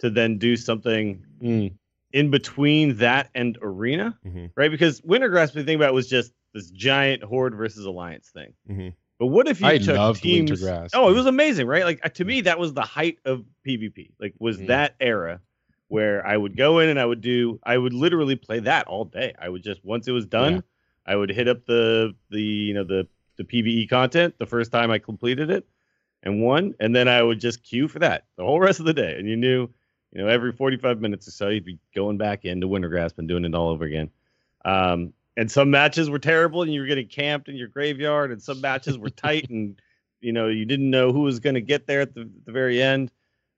[0.00, 1.72] to then do something Mm,
[2.12, 4.50] in between that and Arena, Mhm.
[4.56, 4.70] right?
[4.70, 8.54] Because Winter Grasp, the thing about it was just this giant Horde versus Alliance thing.
[8.70, 8.94] Mhm.
[9.18, 10.50] But what if you I took teams?
[10.50, 10.96] Winter Grasp.
[10.96, 11.84] Oh, it was amazing, right?
[11.84, 14.10] Like uh, to me, that was the height of PvP.
[14.20, 14.66] Like was Mm.
[14.68, 15.40] that era
[15.88, 19.04] where I would go in and I would do, I would literally play that all
[19.04, 19.32] day.
[19.38, 20.60] I would just once it was done, Yeah.
[21.06, 24.90] I would hit up the the you know the the PVE content the first time
[24.92, 25.66] I completed it
[26.22, 28.94] and won, and then I would just queue for that the whole rest of the
[28.94, 29.16] day.
[29.18, 29.68] And you knew,
[30.14, 33.28] you know, every 45 minutes or so, you'd be going back into Winter Grasp and
[33.28, 34.10] doing it all over again.
[34.64, 38.40] Um, and some matches were terrible, and you were getting camped in your graveyard, and
[38.40, 39.80] some matches were tight, and
[40.20, 42.80] you know you didn't know who was going to get there at the, the very
[42.80, 43.10] end.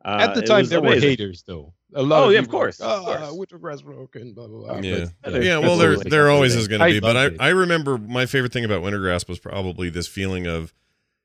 [0.05, 1.73] Uh, At the time, was there were haters, though.
[1.95, 4.33] A lot Oh, of yeah, of people were course, like, of "Ah, course." Wintergrasp broken,
[4.33, 4.81] blah blah blah.
[4.81, 5.07] Yeah.
[5.23, 7.37] But, Yeah, Yeah, well, there absolutely there always is going to be, but I, it.
[7.41, 10.73] I remember my favorite thing about Wintergrasp was probably this feeling of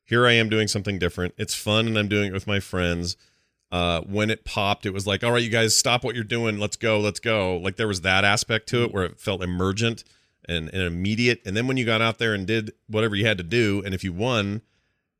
[0.04, 1.34] here I am doing something different.
[1.38, 3.18] It's fun, and I'm doing it with my friends.
[3.72, 6.60] Uh, when it popped, it was like, all right, you guys, stop what you're doing.
[6.60, 7.56] Let's go, let's go.
[7.58, 10.04] Like there was that aspect to it where it felt emergent
[10.48, 11.42] and, and immediate.
[11.46, 13.94] And then when you got out there and did whatever you had to do, and
[13.94, 14.62] if you won,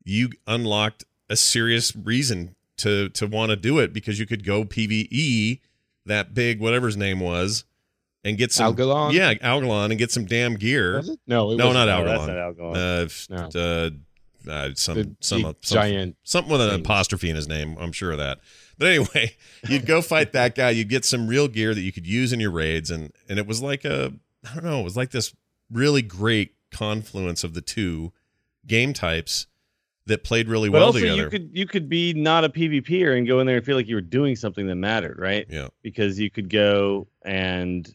[0.04, 4.64] you unlocked a serious reason to to want to do it because you could go
[4.64, 5.60] PVE
[6.04, 7.64] that big whatever his name was
[8.24, 9.12] and get some Algalon?
[9.12, 10.96] yeah Algalon and get some damn gear.
[10.96, 11.20] Was it?
[11.26, 12.76] No, it No, not Oh, that's not Algalon.
[12.76, 13.90] Uh, f- uh,
[14.48, 16.16] uh, some The some, big some giant.
[16.22, 17.76] something with an apostrophe in his name.
[17.80, 18.40] I'm sure of that.
[18.78, 19.36] But anyway,
[19.68, 20.70] you'd go fight that guy.
[20.70, 23.46] You'd get some real gear that you could use in your raids, and and it
[23.46, 24.12] was like a
[24.50, 24.80] I don't know.
[24.80, 25.34] It was like this
[25.70, 28.12] really great confluence of the two
[28.66, 29.46] game types
[30.06, 31.22] that played really But well also, together.
[31.22, 33.86] you could you could be not a PvPer and go in there and feel like
[33.86, 35.46] you were doing something that mattered, right?
[35.48, 37.94] yeah, because you could go and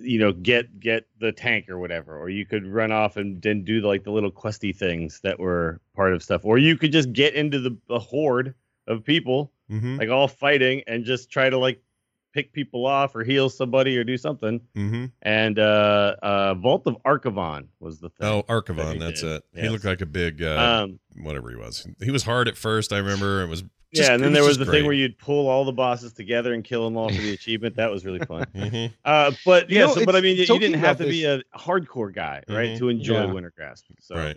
[0.00, 3.62] you know get get the tank or whatever or you could run off and then
[3.62, 6.92] do the, like the little questy things that were part of stuff or you could
[6.92, 8.54] just get into the, the horde
[8.86, 11.82] of people mm-hmm, like all fighting and just try to like
[12.32, 15.04] pick people off or heal somebody or do something mm-hmm.
[15.20, 19.42] and uh uh vault of Archavon was the thing Oh, that Archavon, that's did.
[19.54, 19.60] it.
[19.60, 21.86] He looked like a big uh, um whatever he was.
[22.02, 22.92] He was hard at first.
[22.92, 23.64] I remember it was.
[23.94, 26.12] Just, yeah and then there was just the thing where you'd pull all the bosses
[26.14, 28.92] together and kill them all for the achievement that was really fun Mhm.
[29.04, 31.24] Uh, but You yeah, know, so, but I mean, you, you didn't have to be
[31.24, 32.78] a hardcore guy, right, Mhm.
[32.78, 33.32] to enjoy Yeah.
[33.32, 33.82] Wintergrasp.
[34.00, 34.36] So Right.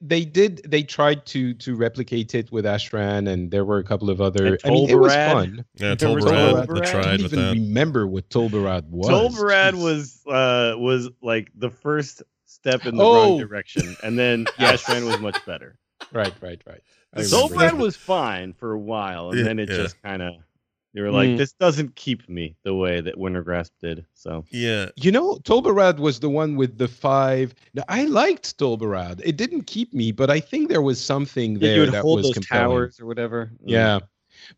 [0.00, 0.62] They did.
[0.64, 4.46] They tried to to replicate it with Ashran, and there were a couple of other.
[4.46, 5.64] And I mean, it was fun.
[5.74, 6.74] Yeah, was Tolbarad, Tolbarad.
[6.74, 7.52] they I tried don't even that.
[7.52, 9.08] remember what Tolbarad was.
[9.10, 9.82] Tolbarad Jeez.
[9.82, 13.14] was uh was like the first step in the Oh.
[13.14, 14.82] wrong direction, and then Yes.
[14.82, 15.78] Ashran was much better.
[16.10, 16.80] right, right, right.
[17.16, 17.76] I This remember Tolbarad that.
[17.78, 19.76] was fine for a while, and Yeah, then it yeah.
[19.76, 20.34] just kind of
[20.92, 21.36] you were like, Mm.
[21.36, 24.06] this doesn't keep me the way that Wintergrasp did.
[24.14, 27.54] So Yeah, You know, Tolbarad was the one with the five.
[27.74, 29.20] Now, I liked Tolbarad.
[29.22, 32.18] It didn't keep me, but I think there was something there you would that hold
[32.20, 32.68] was those compelling.
[32.70, 33.50] towers or whatever.
[33.62, 33.70] Mm.
[33.70, 33.98] Yeah.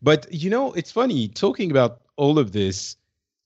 [0.01, 2.95] But you know, it's funny talking about all of this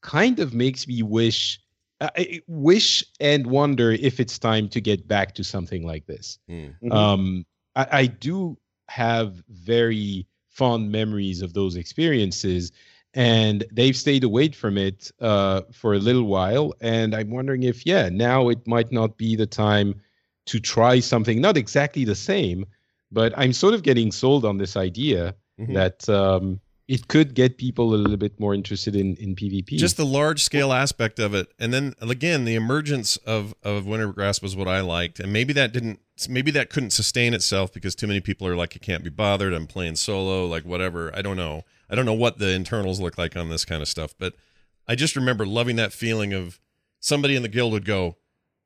[0.01, 1.59] kind of makes me wish
[2.01, 6.37] I I wish and wonder if it's time to get back to something like this.
[6.49, 6.75] Mm.
[6.83, 6.91] Mhm.
[6.93, 7.45] Um
[7.75, 8.55] I, I do
[8.93, 12.71] have very fond memories of those experiences
[13.15, 17.85] and they've stayed away from it uh, for a little while and i'm wondering if
[17.85, 19.89] yeah now it might not be the time
[20.45, 22.65] to try something not exactly the same
[23.11, 25.73] but i'm sort of getting sold on this idea Mhm.
[25.75, 29.97] that um, it could get people a little bit more interested in in pvp just
[29.97, 34.55] the large scale aspect of it and then again the emergence of of Wintergrasp was
[34.55, 38.19] what i liked and maybe that didn't maybe that couldn't sustain itself because too many
[38.19, 39.53] people are like i can't be bothered.
[39.53, 41.11] I'm playing solo like whatever.
[41.15, 41.63] I don't know.
[41.89, 44.33] I don't know what the internals look like on this kind of stuff but
[44.87, 46.59] i just remember loving that feeling of
[46.99, 48.17] somebody in the guild would go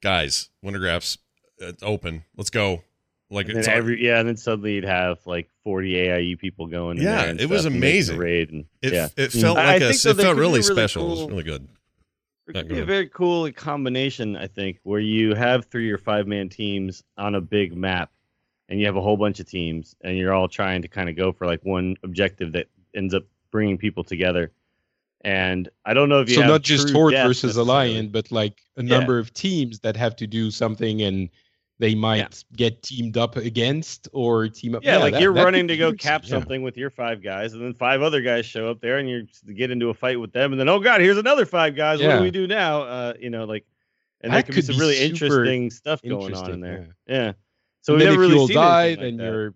[0.02, 1.18] guys Wintergrasp
[1.62, 2.24] uh, open.
[2.36, 2.84] Let's go.
[3.30, 6.36] Like And it's then our- every yeah, and then suddenly you'd have like forty AIE
[6.40, 6.98] people going.
[6.98, 8.16] in Yeah, there and it was stuff and amazing.
[8.18, 10.38] the Raid and it, yeah, it felt I- I like a, think, though, it felt
[10.38, 11.06] really really special.
[11.06, 11.68] It was really good
[12.48, 15.98] It Yeah, could be a very cool combination, I think, where you have three or
[15.98, 18.12] five man teams on a big map,
[18.70, 21.16] and you have a whole bunch of teams, and you're all trying to kind of
[21.16, 24.52] go for like one objective that ends up bringing people together.
[25.22, 27.96] And I don't know if you so not just horde versus necessarily.
[27.96, 29.00] alliance but like a Yeah.
[29.00, 31.30] number of teams that have to do something and
[31.80, 35.68] they might get teamed up against or team up Yeah, like that- you're that running
[35.68, 36.30] to go interesting, cap yeah.
[36.30, 39.28] something with your five guys, and then five other guys show up there, and you
[39.54, 42.02] get into a fight with them, and then oh god, here's another five guys.
[42.02, 42.82] What do we do now?
[42.82, 43.66] Uh, you know, like,
[44.22, 46.90] and there That could be some really interesting stuff going on in there.
[47.08, 47.16] yeah.
[47.26, 47.32] Yeah.
[47.82, 49.24] So and we've never if really you all seen die, anything like then that.
[49.34, 49.54] you're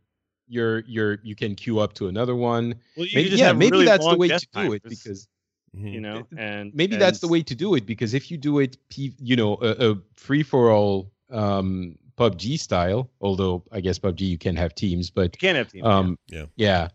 [0.48, 2.76] you're you're you can queue up to another one.
[2.96, 4.80] Well, you Maybe, just yeah, have maybe really that's the way to do it timers,
[4.88, 5.28] because
[5.76, 5.94] Mhm.
[5.94, 8.60] you know, and maybe and that's the way to do it because if you do
[8.60, 14.22] it, you know, a, a free for all um, PUBG style, although I guess PUBG
[14.22, 15.86] you can have teams, but You can't have teams.
[15.86, 16.46] um, Yeah.
[16.56, 16.88] yeah,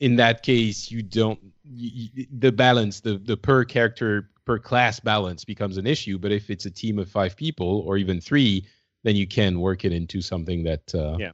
[0.00, 5.00] in that case you don't y y the balance the the per character per class
[5.00, 6.18] balance becomes an issue.
[6.18, 8.66] But if it's a team of five people or even three,
[9.02, 11.32] then you can work it into something that uh, Yeah.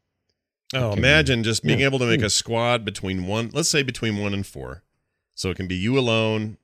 [0.72, 0.98] Oh, Okay.
[1.00, 1.86] imagine just being Yeah.
[1.86, 2.26] able to make Hmm.
[2.26, 4.82] a squad between one, let's say between one and four.
[5.34, 6.58] So it can be you alone,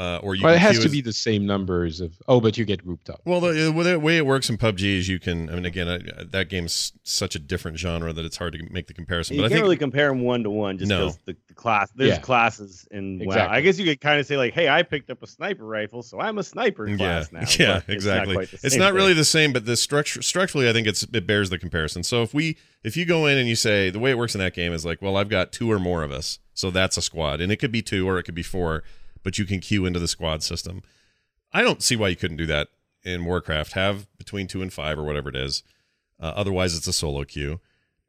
[0.00, 2.14] uh, or you Well, it has queue to as- be the same numbers of.
[2.26, 3.20] Oh, but you get grouped up.
[3.26, 5.50] Well, the, the way it works in PUBG is you can.
[5.50, 8.86] I mean, again, I, that game's such a different genre that it's hard to make
[8.86, 9.36] the comparison.
[9.36, 11.06] you but I can't think really compare them one to one just No.
[11.08, 12.18] because the, the class there's Yeah.
[12.20, 13.48] classes in WoW.
[13.50, 16.02] I guess you could kind of say like, hey, I picked up a sniper rifle,
[16.02, 17.40] so I'm a sniper yeah, class now.
[17.58, 18.34] yeah, but it's exactly.
[18.36, 21.50] Not it's not really the same, but the structure structurally, I think it's it bears
[21.50, 22.04] the comparison.
[22.04, 24.38] So if we if you go in and you say the way it works in
[24.40, 27.02] that game is like, well, I've got two or more of us, so that's a
[27.02, 28.82] squad, and it could be two or it could be four,
[29.22, 30.82] but you can queue into the squad system.
[31.52, 32.68] I don't see why you couldn't do that
[33.02, 33.72] in Warcraft.
[33.72, 35.62] Have between two and five or whatever it is.
[36.20, 37.60] Uh, otherwise, it's a solo queue,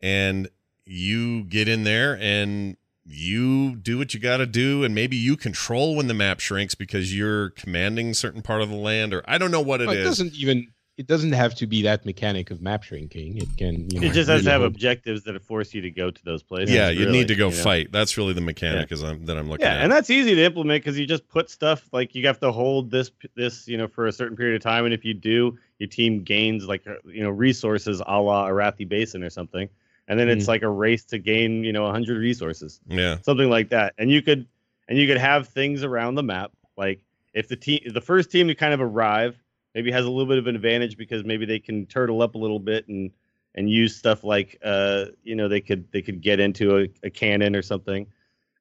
[0.02, 0.50] and
[0.86, 5.36] you get in there and you do what you got to do, and maybe you
[5.38, 9.38] control when the map shrinks because you're commanding certain part of the land, or I
[9.38, 10.06] don't know what it Well, it is.
[10.06, 10.68] doesn't even.
[11.02, 13.38] It doesn't have to be that mechanic of map shrinking.
[13.40, 13.90] It can.
[13.90, 16.12] You know, It just has really to have hold- objectives that force you to go
[16.12, 16.76] to those places.
[16.76, 17.64] yeah, you really, need to go you know?
[17.64, 17.92] fight.
[17.92, 19.82] That's really the mechanic is I'm, that I'm looking Yeah, at.
[19.82, 22.92] and that's easy to implement because you just put stuff like you have to hold
[22.92, 25.90] this this you know for a certain period of time, and if you do, your
[25.90, 29.68] team gains like uh, you know resources a la Arathi Basin or something,
[30.08, 30.50] and then it's Mhm.
[30.50, 34.22] like a race to gain you know 100 resources, yeah, something like that, and you
[34.22, 34.46] could
[34.88, 37.02] and you could have things around the map like
[37.34, 39.36] if the team the first team to kind of arrive
[39.74, 42.38] maybe has a little bit of an advantage because maybe they can turtle up a
[42.38, 43.12] little bit and
[43.56, 47.10] and use stuff like uh you know they could they could get into a, a
[47.10, 48.08] cannon or something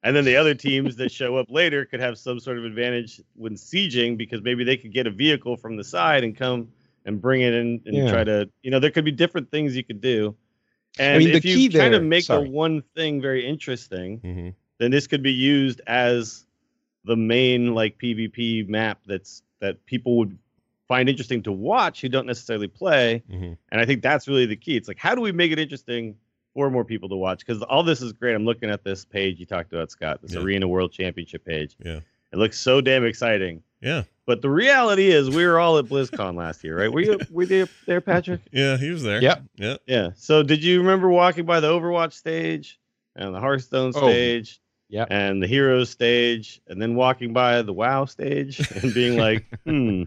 [0.02, 3.20] and then the other teams that show up later could have some sort of advantage
[3.34, 6.68] when sieging because maybe they could get a vehicle from the side and come
[7.04, 8.10] and bring it in and Yeah.
[8.10, 10.34] try to you know there could be different things you could do
[10.98, 12.44] and mean, the if you key kind of make sorry.
[12.44, 16.46] the one thing very interesting hmm then this could be used as
[17.04, 20.38] the main like PvP map that's that people would
[20.90, 23.22] find interesting to watch who don't necessarily play.
[23.30, 24.76] hmm And I think that's really the key.
[24.76, 26.16] It's like how do we make it interesting
[26.52, 27.38] for more people to watch?
[27.46, 28.34] Because all this is great.
[28.34, 30.40] I'm looking at this page you talked about, Scott, this Yeah.
[30.40, 31.76] Arena World Championship page.
[31.84, 32.00] Yeah.
[32.32, 33.62] It looks so damn exciting.
[33.80, 34.02] yeah.
[34.26, 36.92] But the reality is, we were all at BlizzCon last year, right?
[36.92, 38.40] Were you were you there, Patrick?
[38.52, 39.20] Yeah, he was there.
[39.22, 39.38] Yeah.
[39.56, 39.76] Yeah.
[39.86, 40.10] Yeah.
[40.16, 42.78] So did you remember walking by the Overwatch stage
[43.16, 44.60] and the Hearthstone Oh, stage?
[44.88, 45.06] yeah.
[45.10, 50.04] And the Heroes stage, and then walking by the WoW stage and being like, hmm,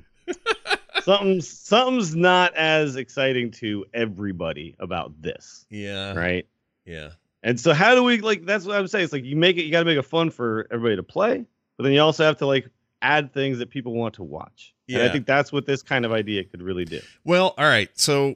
[1.04, 6.14] something's something's not as exciting to everybody about this, Yeah.
[6.14, 6.48] right?
[6.86, 7.12] Yeah.
[7.44, 9.06] And so how do we like that's what I'm saying.
[9.06, 11.46] It's like you make it you gotta make it fun for everybody to play,
[11.78, 12.70] but then you also have to like
[13.02, 14.74] add things that people want to watch.
[14.90, 17.00] And I think that's what this kind of idea could really do.
[17.24, 17.90] Well, all right.
[17.96, 18.36] So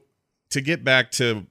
[0.49, 1.45] to get back to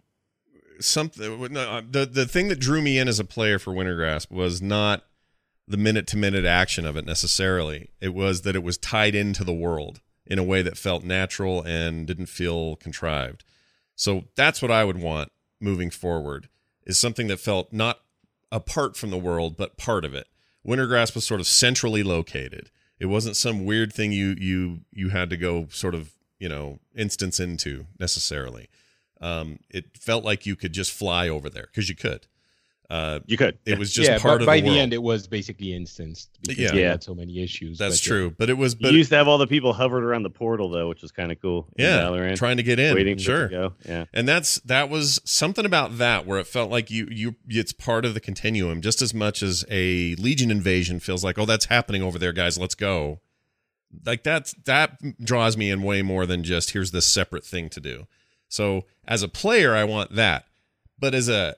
[0.81, 4.31] something, no, uh, the the thing that drew me in as a player for Wintergrasp
[4.31, 5.05] was not
[5.69, 7.91] the minute to minute action of it necessarily.
[8.01, 11.63] It was that it was tied into the world in a way that felt natural
[11.63, 13.45] and didn't feel contrived.
[13.95, 16.49] So that's what I would want moving forward
[16.85, 18.01] is something that felt not
[18.53, 20.29] apart from the world but part of it.
[20.67, 22.71] Wintergrasp was sort of centrally located.
[22.99, 26.81] It wasn't some weird thing you you you had to go sort of you know
[26.95, 28.69] instance into necessarily.
[29.21, 32.27] Um, it felt like you could just fly over there because you could.
[32.89, 33.59] Uh, You could.
[33.67, 34.79] it was just yeah, part of by the world.
[34.79, 36.73] end it was basically instanced because Yeah.
[36.73, 36.91] we Yeah.
[36.91, 37.79] had so many issues.
[37.79, 38.09] That's but, yeah.
[38.09, 40.31] true, but it was but you used to have all the people hovered around the
[40.31, 41.67] portal though, which was kind of cool.
[41.77, 42.95] yeah, Valorant, trying to get in.
[42.95, 43.73] waiting sure, to go.
[43.89, 44.05] Yeah.
[44.15, 48.05] and that's that was something about that where it felt like you you it's part
[48.05, 52.03] of the continuum just as much as a legion invasion feels like oh that's happening
[52.03, 53.19] over there guys let's go
[54.05, 57.81] like that's that draws me in way more than just here's this separate thing to
[57.81, 58.07] do
[58.49, 60.45] so as a player i want that
[60.99, 61.57] but as a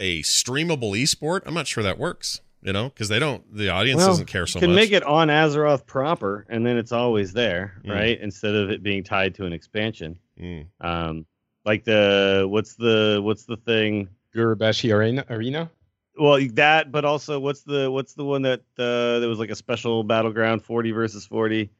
[0.00, 3.98] a streamable esport i'm not sure that works you know because they don't the audience
[3.98, 4.62] Well, doesn't care so much.
[4.62, 7.90] you can much make it on Azeroth proper, and then it's always there, Mm.
[7.94, 8.20] right?
[8.20, 10.18] Instead of it being tied to an expansion.
[10.40, 10.66] Mm.
[10.80, 11.26] Um,
[11.64, 14.08] like the what's the what's the thing?
[14.34, 15.24] Gurubashi Arena.
[15.30, 15.70] Arena.
[16.18, 19.54] Well, that, but also what's the what's the one that uh, there was like a
[19.54, 21.70] special battleground, forty versus forty,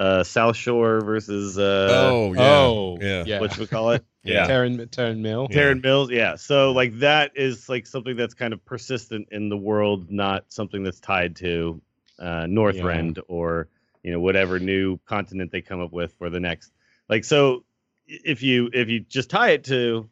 [0.00, 3.40] uh, South Shore versus uh, oh yeah Oh, yeah yeah.
[3.40, 4.04] what we call it?
[4.22, 4.46] Yeah.
[4.46, 5.48] Tarren, Tarren Mill.
[5.50, 5.56] Yeah.
[5.56, 6.34] Tarren Mills, yeah.
[6.36, 10.82] So like that is like something that's kind of persistent in the world, not something
[10.82, 11.80] that's tied to
[12.18, 13.68] uh, Northrend or
[14.02, 16.70] you know whatever new continent they come up with for the next.
[17.08, 17.64] Like so,
[18.06, 20.10] if you if you just tie it to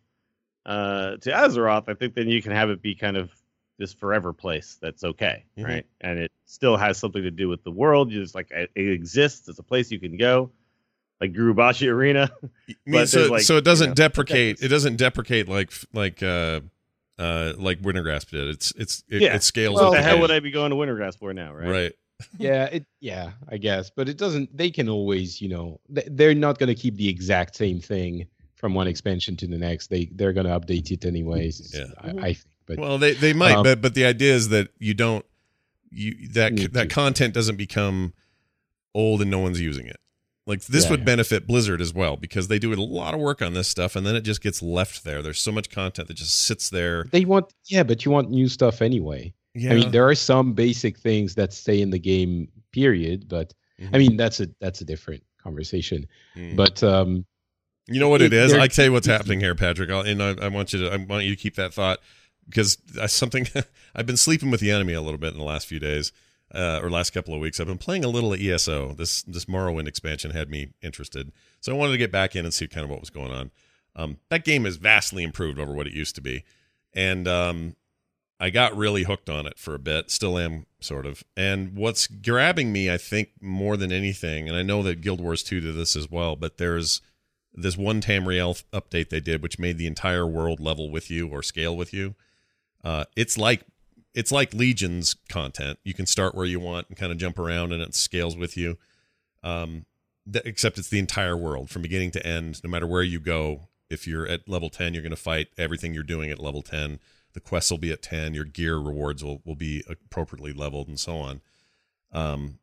[0.65, 3.31] uh, to Azeroth, I think then you can have it be kind of
[3.79, 5.65] this forever place that's okay, Mhm.
[5.65, 5.87] right?
[6.01, 8.11] And it still has something to do with the world.
[8.13, 9.49] You just like it it exists.
[9.49, 10.51] It's a place you can go,
[11.21, 12.31] like Gurubashi Arena.
[12.43, 14.57] I mean, so like, so it doesn't you know, deprecate.
[14.57, 14.65] protectors.
[14.67, 16.61] It doesn't deprecate like like uh
[17.19, 18.49] uh like Wintergrasp did.
[18.49, 19.35] It's it's it, Yeah.
[19.37, 19.77] it scales.
[19.81, 21.69] What with the hell would I be going to Wintergrasp for now, right?
[21.71, 21.93] Right.
[22.37, 26.59] yeah it yeah i guess but it doesn't they can always you know they're not
[26.59, 30.33] going to keep the exact same thing from one expansion to the next they they're
[30.33, 31.85] going to update it anyways Yeah.
[32.01, 32.39] I, I think
[32.69, 35.25] but Well, they they might, Um, but but the idea is that you don't
[35.91, 36.95] you that that to.
[36.95, 38.13] content doesn't become
[38.95, 39.97] old and no one's using it.
[40.47, 41.05] Like this Yeah, would yeah.
[41.07, 44.07] benefit Blizzard as well because they do a lot of work on this stuff and
[44.07, 45.21] then it just gets left there.
[45.23, 47.05] There's so much content that just sits there.
[47.13, 49.73] they want yeah but you want new stuff anyway Yeah.
[49.73, 53.89] i mean there are some basic things that stay in the game period but Mhm.
[53.95, 56.57] i mean that's a that's a different conversation Mm.
[56.57, 57.25] but um
[57.91, 58.53] You know what it It- is?
[58.55, 60.97] I tell you what's happening here, Patrick, I'll, and I, I want you to I
[60.97, 62.01] want you to keep that thought
[62.49, 63.47] because something
[63.95, 66.13] I've been sleeping with the enemy a little bit in the last few days
[66.55, 67.61] uh, or last couple of weeks.
[67.61, 68.95] I've been playing a little ESO.
[68.95, 72.55] This this Morrowind expansion had me interested, so I wanted to get back in and
[72.55, 73.51] see kind of what was going on.
[73.97, 76.45] Um, that game is vastly improved over what it used to be,
[76.95, 77.77] and um,
[78.41, 80.11] I got really hooked on it for a bit.
[80.11, 81.25] Still am sort of.
[81.37, 85.43] And what's grabbing me, I think, more than anything, and I know that Guild Wars
[85.43, 87.03] 2 did this as well, but there's
[87.53, 91.43] this one Tamriel update they did, which made the entire world level with you or
[91.43, 92.15] scale with you.
[92.85, 93.63] Uh, it's like
[94.15, 95.79] it's like Legion's content.
[95.85, 98.57] You can start where you want and kind of jump around, and it scales with
[98.57, 98.79] you.
[99.43, 99.87] Um,
[100.31, 102.63] th- except it's the entire world from beginning to end.
[102.65, 105.95] No matter where you go, if you're at level ten, you're going to fight everything
[105.95, 106.99] you're doing at level ten.
[107.35, 108.35] The quests will be at ten.
[108.35, 111.41] Your gear rewards will will be appropriately leveled, and so on.
[112.13, 112.59] Um,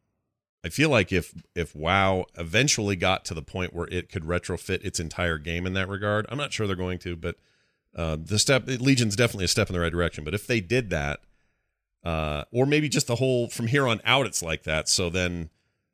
[0.63, 4.83] I feel like if if WoW eventually got to the point where it could retrofit
[4.83, 7.35] its entire game in that regard, I'm not sure they're going to, but
[7.95, 10.23] uh, the step Legion's definitely a step in the right direction.
[10.23, 11.21] But if they did that,
[12.03, 14.89] uh, or maybe just the whole from here on out, it's like that.
[14.89, 15.49] So then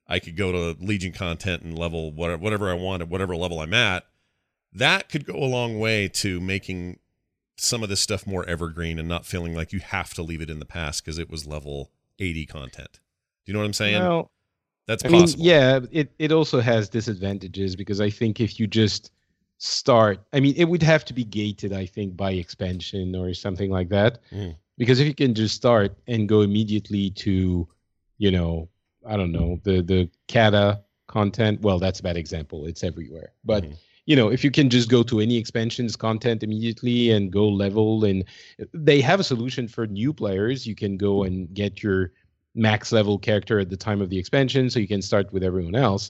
[0.08, 3.60] I could go to Legion content and level whatever whatever I want at whatever level
[3.60, 4.06] I'm at.
[4.74, 7.00] That could go a long way to making
[7.58, 10.50] some of this stuff more evergreen and not feeling like you have to leave it
[10.50, 13.00] in the past because it was level 80 content.
[13.46, 14.02] Do you know what I'm saying?
[14.02, 14.32] well,
[14.88, 15.46] That's I mean, possible.
[15.46, 19.12] yeah, it, it also has disadvantages because I think if you just
[19.64, 23.70] start, I mean, it would have to be gated, I think, by expansion or something
[23.70, 24.20] like that.
[24.32, 24.56] Mm.
[24.78, 27.68] Because if you can just start and go immediately to,
[28.18, 28.68] you know,
[29.08, 32.66] I don't know, the the Kata content, well, that's a bad example.
[32.66, 33.34] It's everywhere.
[33.46, 33.78] But Mhm.
[34.08, 38.04] you know, if you can just go to any expansions content immediately and go level,
[38.06, 38.26] and
[38.74, 40.66] they have a solution for new players.
[40.66, 42.12] You can go and get your
[42.56, 45.76] max level character at the time of the expansion, so you can start with everyone
[45.76, 46.10] else.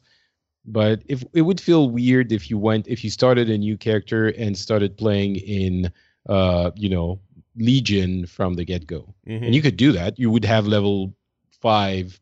[0.65, 4.27] But if it would feel weird if you went if you started a new character
[4.29, 5.91] and started playing in
[6.29, 7.19] uh, you know,
[7.55, 9.13] Legion from the get go.
[9.27, 9.45] Mhm.
[9.47, 10.19] And you could do that.
[10.19, 11.15] You would have level
[11.61, 12.19] five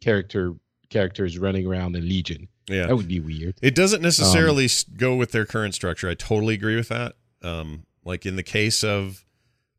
[0.00, 0.54] character
[0.88, 2.48] characters running around in Legion.
[2.68, 2.86] yeah.
[2.86, 3.56] That would be weird.
[3.62, 6.08] It doesn't necessarily s go with their current structure.
[6.08, 7.16] I totally agree with that.
[7.42, 9.24] Um, like in the case of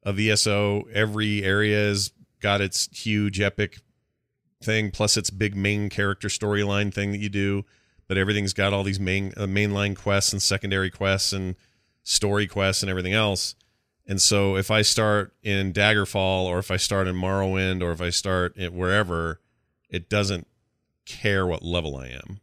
[0.03, 3.77] of ESO, every area has got its huge epic
[4.61, 7.63] thing, plus its big main character storyline thing that you do.
[8.11, 11.55] But everything's got all these main uh, mainline quests and secondary quests and
[12.03, 13.55] story quests and everything else.
[14.05, 18.01] And so if I start in Daggerfall or if I start in Morrowind or if
[18.01, 19.39] I start wherever,
[19.89, 20.45] it doesn't
[21.05, 22.41] care what level I am.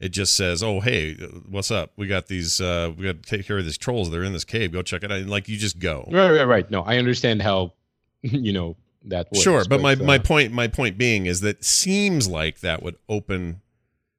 [0.00, 1.14] It just says, "Oh, hey,
[1.48, 1.92] what's up?
[1.96, 2.60] We got these.
[2.60, 4.10] Uh, we got to take care of these trolls.
[4.10, 4.72] They're in this cave.
[4.72, 6.08] Go check it out." And like you just go.
[6.10, 6.68] Right, right, right.
[6.68, 7.74] No, I understand how
[8.22, 9.44] you know that works.
[9.44, 12.96] sure, but, my uh, my point my point being is that seems like that would
[13.08, 13.60] open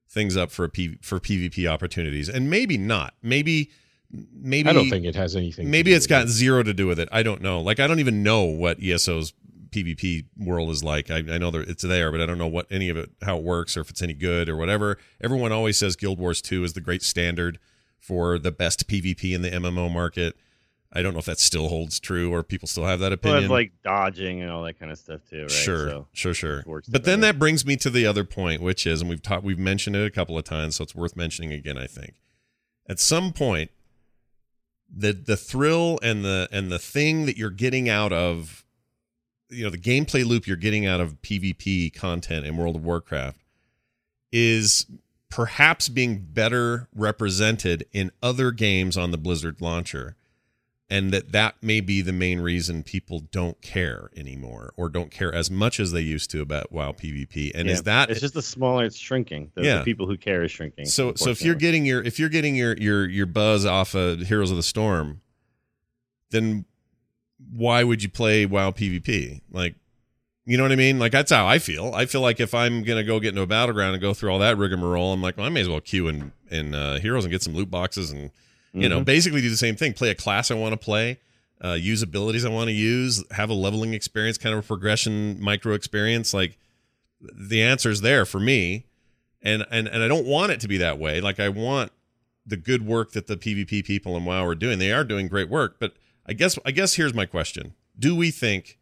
[0.09, 3.13] things up for a P, for PvP opportunities, and maybe not.
[3.21, 3.71] Maybe
[4.11, 5.69] maybe I don't think it has anything.
[5.69, 6.29] maybe it's got it.
[6.29, 7.09] zero to do with it.
[7.11, 7.61] I don't know.
[7.61, 9.33] Like I don't even know what ESO's
[9.69, 11.11] PvP world is like.
[11.11, 13.37] I, I know that it's there, but I don't know what any of it, how
[13.37, 14.97] it works, or if it's any good or whatever.
[15.21, 17.59] Everyone always says Guild Wars Two is the great standard
[17.99, 20.35] for the best PvP in the MMO market.
[20.91, 23.43] I don't know if that still holds true or people still have that opinion.
[23.43, 25.51] have, like dodging and all that kind of stuff too, right?
[25.51, 26.63] Sure, So, sure, sure.
[26.87, 29.59] But then that brings me to the other point, which is, and we've talked, we've
[29.59, 31.77] mentioned it a couple of times, so it's worth mentioning again.
[31.77, 32.15] I think
[32.87, 33.71] at some point,
[34.89, 38.65] the the thrill and the and the thing that you're getting out of,
[39.49, 43.39] you know, the gameplay loop you're getting out of PvP content in World of Warcraft
[44.31, 44.85] is
[45.29, 50.15] perhaps being better represented in other games on the Blizzard launcher
[50.89, 55.33] and that that may be the main reason people don't care anymore or don't care
[55.33, 57.51] as much as they used to about WoW PvP.
[57.53, 59.51] And yeah, is that it's just the smaller it's shrinking.
[59.55, 59.77] The, Yeah.
[59.79, 60.85] the people who care is shrinking.
[60.85, 61.13] so?
[61.15, 64.49] So if you're getting your if you're getting your your your buzz off of Heroes
[64.49, 65.19] of the Storm,
[66.31, 66.65] then
[67.53, 69.41] why would you play WoW PvP?
[69.51, 69.75] Like,
[70.45, 70.99] you know what I mean?
[70.99, 71.91] Like that's how I feel.
[71.93, 74.39] I feel like if I'm gonna go get into a battleground and go through all
[74.39, 77.31] that rigmarole, I'm like, well, I may as well queue in in uh, Heroes and
[77.31, 78.31] get some loot boxes and
[78.81, 79.05] you know Mhm.
[79.05, 79.93] basically do the same thing.
[79.93, 81.19] Play a class i want to play
[81.63, 85.39] uh, use abilities i want to use have a leveling experience kind of a progression
[85.41, 86.33] micro experience.
[86.33, 86.57] Like
[87.21, 88.85] the answer's there for me.
[89.41, 91.19] And and and i don't want it to be that way.
[91.21, 91.91] Like i want
[92.45, 94.79] the good work that the pvp people in wow are doing.
[94.79, 95.93] They are doing great work but
[96.25, 97.73] i guess i guess here's my question.
[97.97, 98.77] Do we think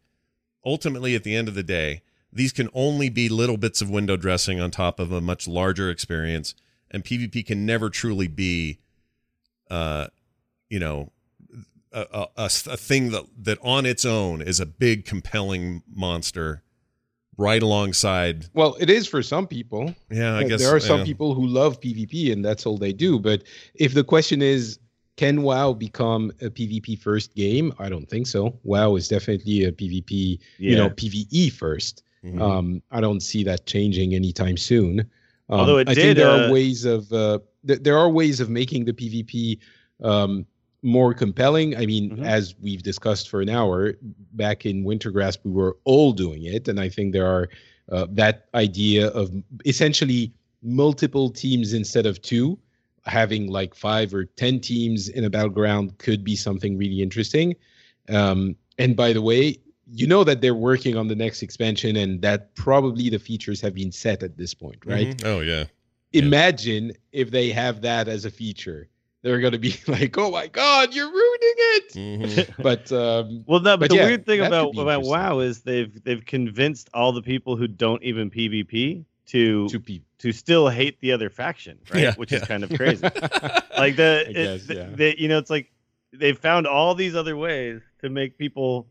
[0.64, 4.16] ultimately at the end of the day these can only be little bits of window
[4.16, 6.54] dressing on top of a much larger experience
[6.90, 8.78] and pvp can never truly be
[9.70, 10.06] uh,
[10.68, 11.12] you know,
[11.92, 16.62] a, a, a, a thing that that on its own is a big, compelling monster,
[17.36, 18.46] right alongside.
[18.54, 19.94] Well, it is for some people.
[20.10, 21.04] Yeah, I guess there are some yeah.
[21.04, 23.18] people who love PvP and that's all they do.
[23.18, 23.44] But
[23.74, 24.78] if the question is,
[25.16, 27.72] can WoW become a PvP first game?
[27.78, 28.58] I don't think so.
[28.64, 30.70] WoW is definitely a PvP, yeah.
[30.70, 32.02] you know, PvE first.
[32.24, 32.40] Mhm.
[32.40, 35.00] Um, I don't see that changing anytime soon.
[35.48, 38.08] Um, Although it I did, think there uh, are ways of uh, th- there are
[38.08, 39.58] ways of making the PvP
[40.02, 40.46] um,
[40.82, 41.76] more compelling.
[41.76, 42.24] I mean, Mhm.
[42.24, 43.94] as we've discussed for an hour
[44.34, 47.48] back in Wintergrasp, we were all doing it, and I think there are
[47.90, 49.30] uh, that idea of
[49.64, 52.58] essentially multiple teams instead of two,
[53.04, 57.54] having like five or ten teams in a battleground could be something really interesting.
[58.08, 59.58] Um, and by the way,
[59.92, 63.74] you know that they're working on the next expansion, and that probably the features have
[63.74, 65.16] been set at this point, right?
[65.16, 65.24] Mhm.
[65.24, 65.64] Oh yeah.
[66.12, 66.22] Yeah.
[66.22, 68.88] Imagine if they have that as a feature.
[69.22, 72.54] They're going to be like, "Oh my God, you're ruining it!" Mhm.
[72.62, 75.02] But um, Well, no, but, But the yeah, weird thing about about.
[75.02, 80.02] WoW is they've they've convinced all the people who don't even PvP to to be
[80.18, 82.02] to still hate the other faction, right?
[82.04, 82.38] Yeah, Which yeah.
[82.38, 83.02] is kind of crazy.
[83.76, 84.88] like the, I it- guess, the- yeah.
[84.94, 85.72] the- you know, it's like
[86.12, 88.86] they've found all these other ways to make people,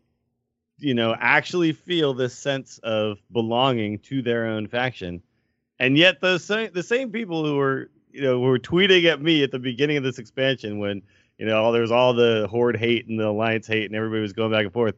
[0.79, 5.23] you know, actually feel this sense of belonging to their own faction,
[5.79, 9.43] and yet the same the same people who were you know were tweeting at me
[9.43, 11.01] at the beginning of this expansion when
[11.37, 14.33] you know there was all the horde hate and the alliance hate and everybody was
[14.33, 14.95] going back and forth.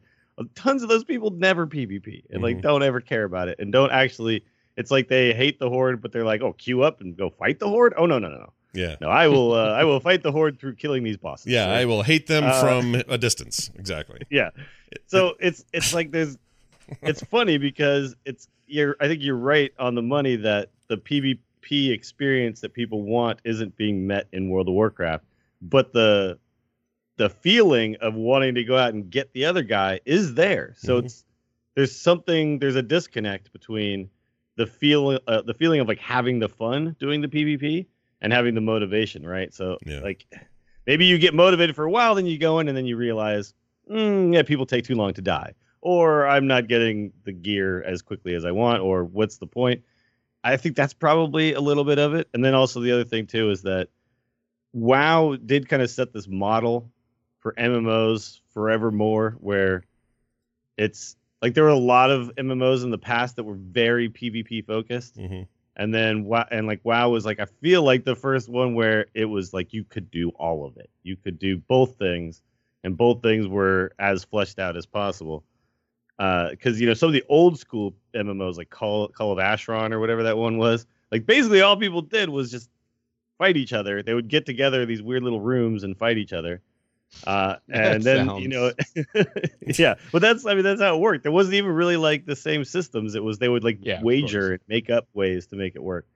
[0.54, 2.62] Tons of those people never PvP and like Mhm.
[2.62, 4.44] don't ever care about it and don't actually.
[4.76, 7.58] It's like they hate the horde, but they're like, "Oh, queue up and go fight
[7.58, 8.52] the horde." Oh no, no, no, no!
[8.74, 8.94] Yeah.
[9.00, 9.52] No, I will.
[9.54, 11.46] Uh, I will fight the horde through killing these bosses.
[11.50, 13.72] Yeah, I will hate them Uh, from a distance.
[13.76, 14.20] Exactly.
[14.30, 14.50] Yeah.
[15.06, 16.38] So it's it's like there's
[17.02, 21.90] it's funny because it's you're I think you're right on the money that the PvP
[21.90, 25.24] experience that people want isn't being met in World of Warcraft,
[25.60, 26.38] but the
[27.16, 30.74] the feeling of wanting to go out and get the other guy is there.
[30.78, 31.04] So Mhm.
[31.04, 31.24] it's
[31.74, 34.10] there's something there's a disconnect between
[34.56, 37.86] the feel uh, the feeling of like having the fun doing the PvP
[38.20, 39.52] and having the motivation, right?
[39.54, 40.00] So Yeah.
[40.00, 40.26] like
[40.86, 43.54] maybe you get motivated for a while, then you go in and then you realize,
[43.90, 48.02] mm, yeah, people take too long to die, or I'm not getting the gear as
[48.02, 49.82] quickly as I want, or what's the point?
[50.44, 52.28] I think that's probably a little bit of it.
[52.32, 53.88] And then also the other thing too is that
[54.72, 56.90] WoW did kind of set this model
[57.40, 59.84] for MMOs forevermore, where
[60.76, 64.64] it's like there were a lot of MMOs in the past that were very PvP
[64.66, 65.42] focused hmm
[65.78, 69.06] and then wow and like wow was like i feel like the first one where
[69.14, 72.42] it was like you could do all of it you could do both things
[72.84, 75.44] and both things were as fleshed out as possible
[76.18, 80.00] because you know some of the old school mmos like call, call of Asheron or
[80.00, 82.68] whatever that one was like basically all people did was just
[83.38, 84.02] fight each other.
[84.02, 86.60] They would get together in these weird little rooms and fight each other.
[87.24, 88.72] Uh, and then you know
[89.78, 91.22] yeah but that's i mean that's how it worked.
[91.22, 93.14] There wasn't even really like the same systems.
[93.14, 96.06] It was they would like Yeah, wager and make up ways to make it work.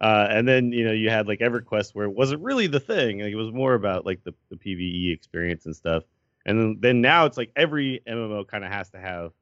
[0.00, 3.20] Uh, and then you know you had like everquest where it wasn't really the thing.
[3.20, 6.04] Like, it was more about like the, the pve experience and stuff
[6.46, 9.32] and then, then now it's like every mmo kind of has to have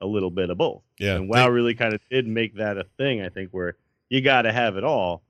[0.00, 0.82] a little bit of both.
[0.98, 1.16] Yeah.
[1.16, 3.76] and wow really kind of did make that a thing i think where
[4.12, 5.22] you got to have it all.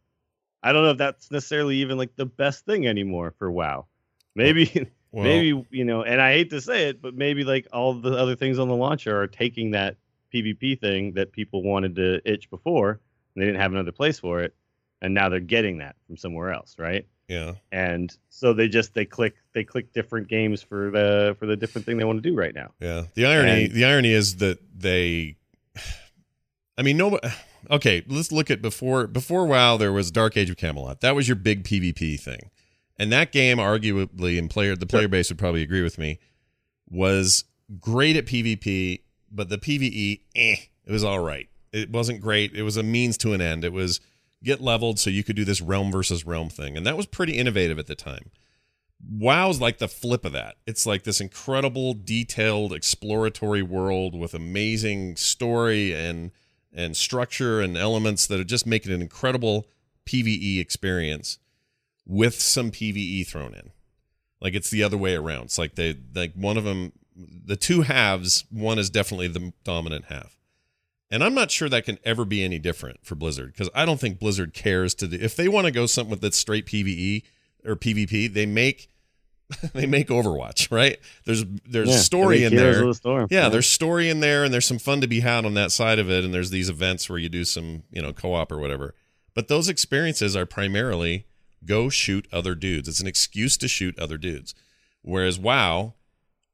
[0.61, 3.87] I don't know if that's necessarily even like the best thing anymore for wow.
[4.35, 7.93] Maybe well, maybe you know and i hate to say it but maybe like all
[7.93, 9.97] the other things on the launcher are taking that
[10.33, 14.41] pvp thing that people wanted to itch before and they didn't have another place for
[14.41, 14.55] it
[15.03, 17.55] and now they're getting that from somewhere else right Yeah.
[17.71, 21.87] and so they just they click they click different games for the for the different
[21.87, 23.05] thing they want to do right now Yeah.
[23.15, 25.37] The irony And- the irony is that they
[26.79, 27.19] I mean no
[27.71, 31.01] okay, let's look at before before WoW there was Dark Age of Camelot.
[31.01, 32.51] That was your big PvP thing.
[32.99, 36.19] And that game arguably and player the player base would probably agree with me
[36.91, 37.45] was
[37.81, 39.01] great at PvP,
[39.31, 41.49] but the PvE eh, it was all right.
[41.73, 42.53] It wasn't great.
[42.55, 43.65] It was a means to an end.
[43.65, 44.01] It was
[44.43, 46.77] get leveled so you could do this realm versus realm thing.
[46.77, 48.31] And that was pretty innovative at the time.
[49.05, 50.57] WoW's like the flip of that.
[50.67, 56.31] It's like this incredible, detailed, exploratory world with amazing story and
[56.75, 59.67] and structure and elements that are just making an incredible
[60.07, 61.39] PVE experience
[62.07, 63.73] with some PVE thrown in.
[64.41, 65.45] Like it's the other way around.
[65.45, 68.45] It's like they like one of them, the two halves.
[68.51, 70.37] One is definitely the dominant half,
[71.13, 74.01] and I'm not sure that can ever be any different for Blizzard because I don't
[74.01, 77.23] think Blizzard cares to the if they want to go something with that's straight PVE
[77.65, 78.89] or PvP, they make
[79.75, 80.99] they make Overwatch, right?
[81.27, 82.87] There's there's Yeah, story in there.
[82.87, 83.29] the Storm.
[83.31, 85.99] Yeah, there's story in there, and there's some fun to be had on that side
[85.99, 86.25] of it.
[86.25, 88.95] And there's these events where you do some, you know, co-op or whatever.
[89.35, 91.27] But those experiences are primarily
[91.65, 92.89] go shoot other dudes.
[92.89, 94.55] It's an excuse to shoot other dudes.
[95.03, 95.95] Whereas WoW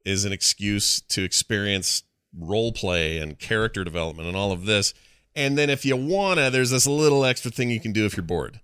[0.05, 2.03] is an excuse to experience
[2.37, 4.93] role play and character development and all of this.
[5.35, 8.23] And then if you wanna, there's this little extra thing you can do if you're
[8.25, 8.59] bored.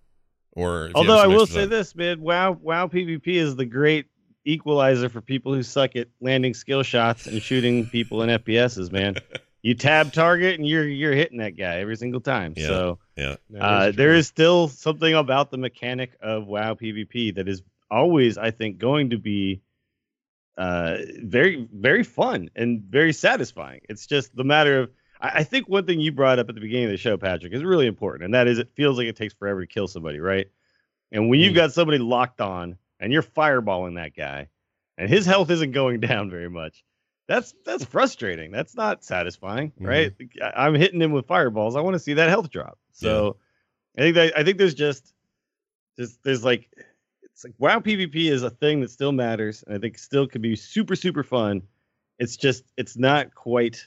[0.51, 1.69] Or if you Although I will say time.
[1.69, 4.05] this, man, WoW WoW PvP is the great
[4.45, 9.15] equalizer for people who suck at landing skill shots and shooting people in FPSs, man.
[9.63, 12.53] you tab target and you're you're hitting that guy every single time.
[12.55, 12.67] Yeah.
[12.67, 13.35] So Yeah.
[13.49, 14.17] That uh, is there true.
[14.17, 17.61] is still something about the mechanic of WoW PvP that is
[17.91, 19.61] always, I think, going to be
[20.57, 23.81] uh, very very fun and very satisfying.
[23.89, 24.91] It's just the matter of.
[25.21, 27.53] I I think one thing you brought up at the beginning of the show, Patrick,
[27.53, 30.19] is really important, and that is it feels like it takes forever to kill somebody,
[30.19, 30.47] right?
[31.11, 31.57] And when you've Mm.
[31.57, 34.47] got somebody locked on and you're fireballing that guy,
[34.97, 36.83] and his health isn't going down very much,
[37.27, 38.51] that's that's frustrating.
[38.51, 40.13] That's not satisfying, right?
[40.41, 41.75] I- I'm hitting him with fireballs.
[41.75, 42.77] I want to see that health drop.
[42.91, 43.37] So
[43.97, 45.13] I think that I think there's just
[45.97, 46.69] there's there's like
[47.35, 50.41] it's like WoW PvP is a thing that still matters, and I think still could
[50.41, 51.61] be super super fun.
[52.17, 53.85] It's just it's not quite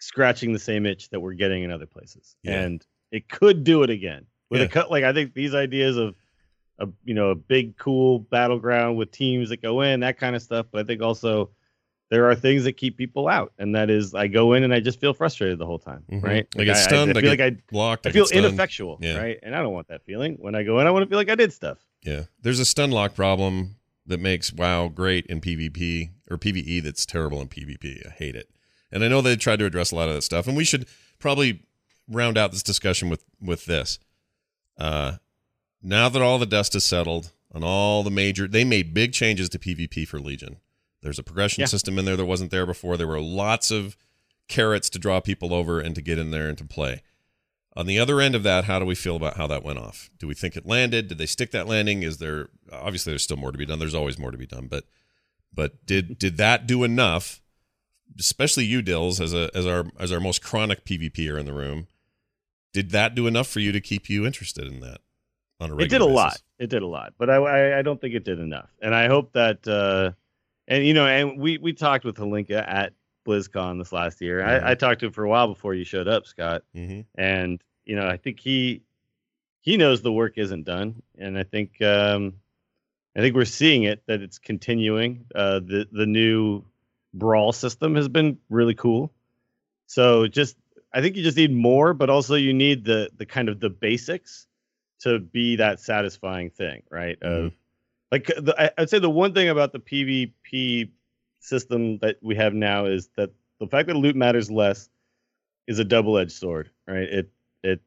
[0.00, 2.60] scratching the same itch that we're getting in other places, Yeah.
[2.60, 4.66] and it could do it again with Yeah.
[4.66, 4.90] a cut.
[4.90, 6.14] Like I think these ideas of
[6.78, 10.42] a you know a big cool battleground with teams that go in that kind of
[10.42, 11.50] stuff, but I think also
[12.12, 14.80] there are things that keep people out, and that is I go in and I
[14.80, 16.22] just feel frustrated the whole time, Mhm.
[16.22, 16.46] right?
[16.58, 18.06] I get I- stunned, I, I feel get like I Blocked.
[18.06, 18.44] I get feel stunned.
[18.44, 19.16] ineffectual, Yeah.
[19.16, 19.38] right?
[19.42, 20.34] And I don't want that feeling.
[20.38, 21.78] When I go in, I want to feel like I did stuff.
[22.04, 22.24] Yeah.
[22.42, 27.40] There's a stun lock problem that makes WoW great in PvP or PvE that's terrible
[27.40, 28.06] in PvP.
[28.06, 28.50] I hate it.
[28.90, 30.46] And I know they tried to address a lot of that stuff.
[30.46, 30.86] And we should
[31.18, 31.62] probably
[32.08, 33.98] round out this discussion with with this.
[34.78, 35.12] Uh
[35.82, 39.48] now that all the dust is settled on all the major they made big changes
[39.50, 40.56] to PvP for Legion.
[41.02, 41.66] There's a progression Yeah.
[41.66, 42.96] system in there that wasn't there before.
[42.96, 43.96] There were lots of
[44.48, 47.02] carrots to draw people over and to get in there and to play.
[47.74, 50.10] On the other end of that, how do we feel about how that went off?
[50.18, 51.08] Do we think it landed?
[51.08, 52.02] Did they stick that landing?
[52.02, 53.78] Is there obviously there's still more to be done.
[53.78, 54.84] There's always more to be done, but
[55.54, 57.40] but did did that do enough?
[58.18, 61.86] Especially you, Dills, as a as our as our most chronic PvPer in the room,
[62.74, 65.00] did that do enough for you to keep you interested in that
[65.58, 66.14] on a regular It did a basis?
[66.14, 66.42] lot.
[66.58, 68.68] It did a lot, but I, I I don't think it did enough.
[68.82, 70.12] And I hope that uh
[70.72, 72.92] and you know, and we we talked with Holinka at
[73.26, 74.40] BlizzCon this last year.
[74.40, 74.64] Mhm.
[74.64, 76.62] I, I talked to him for a while before you showed up, Scott.
[76.74, 77.00] Mm-hmm.
[77.14, 78.82] and you know i think he
[79.60, 82.34] he knows the work isn't done and i think um
[83.16, 86.62] i think we're seeing it that it's continuing uh the the new
[87.12, 89.12] brawl system has been really cool
[89.86, 90.56] so just
[90.92, 93.68] i think you just need more but also you need the the kind of the
[93.68, 94.46] basics
[95.00, 97.52] to be that satisfying thing right of
[98.12, 100.90] like the, I- i'd say the one thing about the pvp
[101.40, 104.88] system that we have now is that the fact that loot matters less
[105.66, 107.08] is a double-edged sword, right?
[107.08, 107.30] It
[107.62, 107.80] it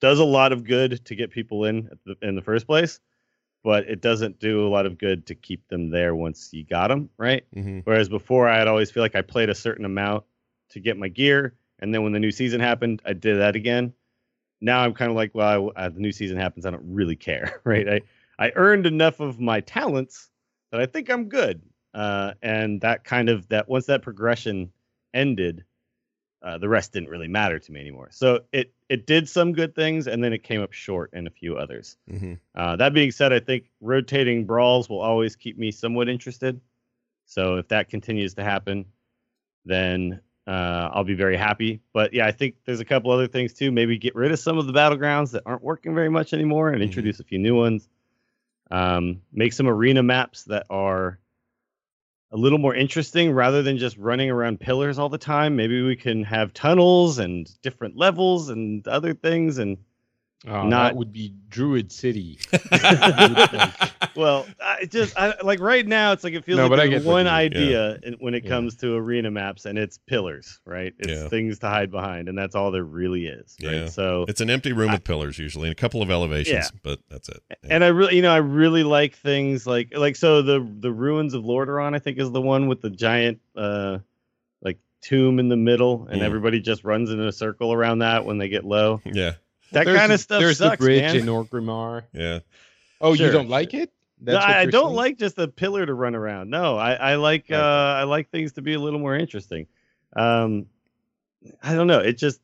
[0.00, 3.00] does a lot of good to get people in the, in the first place,
[3.64, 6.88] but it doesn't do a lot of good to keep them there once you got
[6.88, 7.44] them, right?
[7.56, 7.80] Mm-hmm.
[7.84, 10.24] Whereas before, I'd always feel like I played a certain amount
[10.70, 13.94] to get my gear, and then when the new season happened, I did that again.
[14.60, 17.16] Now I'm kind of like, well, I, uh, the new season happens, I don't really
[17.16, 17.88] care, right?
[17.88, 18.00] I
[18.42, 20.28] I earned enough of my talents
[20.72, 21.62] that I think I'm good,
[21.94, 24.72] uh, and that kind of that once that progression
[25.14, 25.64] ended,
[26.42, 28.08] uh, the rest didn't really matter to me anymore.
[28.10, 31.30] So it it did some good things, and then it came up short in a
[31.30, 31.96] few others.
[32.10, 32.34] Mm-hmm.
[32.56, 36.60] Uh, that being said, I think rotating brawls will always keep me somewhat interested.
[37.26, 38.86] So if that continues to happen,
[39.64, 41.80] then uh, I'll be very happy.
[41.92, 43.70] But yeah, I think there's a couple other things too.
[43.70, 46.80] Maybe get rid of some of the battlegrounds that aren't working very much anymore and
[46.80, 46.86] Mhm.
[46.86, 47.88] introduce a few new ones.
[48.72, 51.18] Um, make some arena maps that are
[52.30, 55.54] a little more interesting rather than just running around pillars all the time.
[55.54, 59.76] Maybe we can have tunnels and different levels and other things and
[60.46, 62.38] Oh, Not- that would be Druid City.
[64.16, 67.26] well, I just I, like right now, it's like it feels No, like there's one
[67.26, 68.50] idea in, when it Yeah.
[68.50, 70.92] comes to arena maps, and it's pillars, right?
[70.98, 71.28] It's Yeah.
[71.28, 73.72] things to hide behind, and that's all there really is, right?
[73.72, 73.86] Yeah.
[73.86, 76.98] So, It's an empty room I- with pillars usually, and a couple of elevations, but
[77.08, 77.40] that's it.
[77.50, 77.56] Yeah.
[77.70, 81.34] and I really, you know, I really like things like like so the the ruins
[81.34, 83.98] of Lordaeron, I think, is the one with the giant uh
[84.60, 86.24] like tomb in the middle, and Mm.
[86.24, 89.00] everybody just runs in a circle around that when they get low.
[89.12, 89.32] yeah,
[89.72, 91.16] That There's kind of stuff There's sucks, the bridge man.
[91.16, 92.04] in Orgrimmar.
[92.12, 92.40] yeah.
[93.00, 93.50] Oh, Sure, you don't sure.
[93.50, 93.90] like it?
[94.20, 94.94] No, I, I don't saying?
[94.96, 96.48] like just a pillar to run around.
[96.50, 99.66] No, I, I like uh, I like things to be a little more interesting.
[100.14, 100.66] Um,
[101.62, 101.98] I don't know.
[101.98, 102.40] It just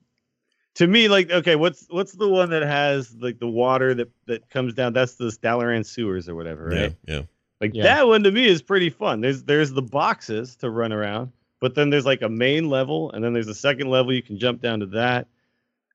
[0.75, 4.51] to me like okay, what's what's the one that has like the water that that
[4.51, 4.93] comes down?
[4.93, 6.97] That's the Dalaran sewers or whatever, right?
[7.07, 7.23] Yeah, yeah.
[7.61, 7.85] Like Yeah.
[7.85, 9.21] that one to me is pretty fun.
[9.21, 13.23] There's there's the boxes to run around, but then there's like a main level, and
[13.23, 15.29] then there's a second level you can jump down to that.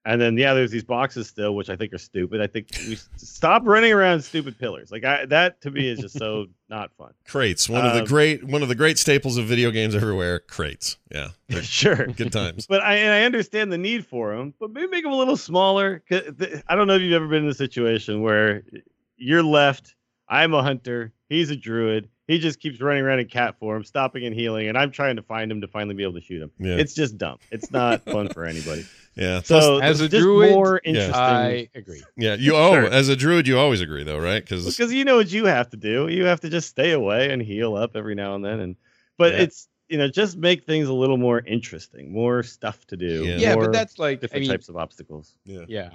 [0.05, 2.41] And then yeah, there's these boxes still, which I think are stupid.
[2.41, 4.91] I think we stop running around stupid pillars.
[4.91, 7.13] Like I, that to me is just so not fun.
[7.25, 10.39] Crates, one of the Um, great one of the great staples of video games everywhere.
[10.39, 11.29] Crates, yeah,
[11.61, 12.07] sure.
[12.07, 12.67] good times.
[12.67, 15.37] But I and I understand the need for them, but maybe make them a little
[15.37, 16.03] smaller.
[16.11, 18.63] I don't know if you've ever been in a situation where
[19.15, 19.95] you're left.
[20.27, 21.13] I'm a hunter.
[21.29, 22.09] He's a druid.
[22.27, 25.21] He just keeps running around in cat form, stopping and healing, and I'm trying to
[25.23, 26.51] find him to finally be able to shoot him.
[26.57, 27.37] Yeah, It's just dumb.
[27.51, 28.85] It's not fun for anybody.
[29.15, 29.41] yeah.
[29.41, 31.11] So as a druid, more yeah.
[31.13, 32.01] I agree.
[32.15, 32.35] yeah.
[32.35, 32.85] You oh, Sure.
[32.85, 34.41] as a druid, you always agree though, right?
[34.41, 36.07] Because because you know what you have to do.
[36.07, 38.59] You have to just stay away and heal up every now and then.
[38.61, 38.75] And
[39.17, 39.41] but Yeah.
[39.41, 43.25] it's you know just make things a little more interesting, more stuff to do.
[43.25, 43.35] Yeah.
[43.35, 45.35] Yeah, more but that's like I different mean, types of obstacles.
[45.43, 45.65] yeah.
[45.67, 45.89] yeah,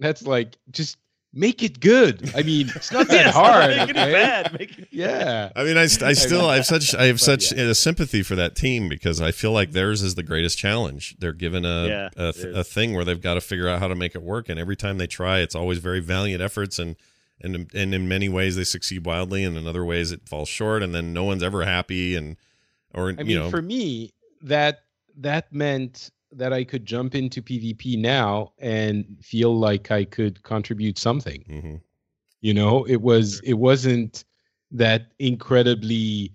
[0.00, 0.98] that's like just
[1.32, 2.30] make it good.
[2.34, 3.70] I mean, it's not that Yes, hard.
[3.70, 4.12] Make it okay?
[4.12, 4.52] bad.
[4.58, 5.50] Make it Yeah.
[5.54, 7.64] I mean, I, I still I have such I have But, such yeah.
[7.64, 11.16] a sympathy for that team because I feel like theirs is the greatest challenge.
[11.18, 13.88] They're given a Yeah, a, th- a thing where they've got to figure out how
[13.88, 16.96] to make it work, and every time they try, it's always very valiant efforts, and
[17.40, 20.82] and and in many ways they succeed wildly, and in other ways it falls short,
[20.82, 22.36] and then no one's ever happy, and
[22.92, 24.12] or I you mean, know for me,
[24.42, 24.80] that
[25.18, 30.98] that meant that I could jump into PvP now and feel like I could contribute
[30.98, 31.44] something.
[31.48, 31.80] mhm.
[32.40, 34.24] You know, it was it wasn't
[34.70, 36.32] that incredibly,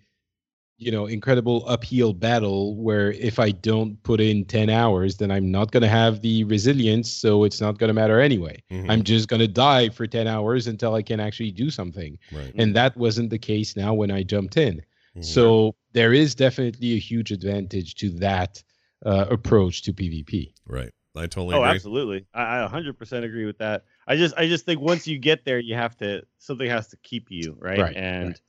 [0.78, 5.50] you know, incredible uphill battle where if I don't put in 10 hours, then I'm
[5.50, 8.62] not gonna have the resilience, so it's not gonna matter anyway.
[8.70, 8.89] Mhm.
[8.91, 12.20] I'm just gonna die for 10 hours until I can actually do something.
[12.34, 12.54] right.
[12.56, 14.82] And that wasn't the case now when I jumped in.
[15.16, 15.24] Mhm.
[15.24, 18.62] So there is definitely a huge advantage to that
[19.06, 20.54] uh, approach to PvP.
[20.68, 21.72] right, I totally Oh, agree.
[21.72, 22.26] absolutely.
[22.34, 23.86] I, I 100% agree with that.
[24.08, 26.98] I just I just think once you get there, you have to something has to
[26.98, 27.80] keep you right.
[27.80, 28.39] Right, and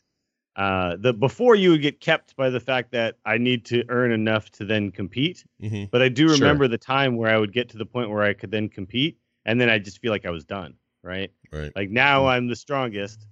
[0.57, 4.13] uh, the before you would get kept by the fact that I need to earn
[4.13, 5.45] enough to then compete.
[5.63, 5.91] Mhm.
[5.91, 6.39] But I do Sure.
[6.39, 9.19] remember the time where I would get to the point where I could then compete,
[9.45, 10.75] and then I just feel like I was done.
[11.03, 11.31] Right.
[11.53, 11.73] Right.
[11.77, 13.27] Like now I'm the strongest.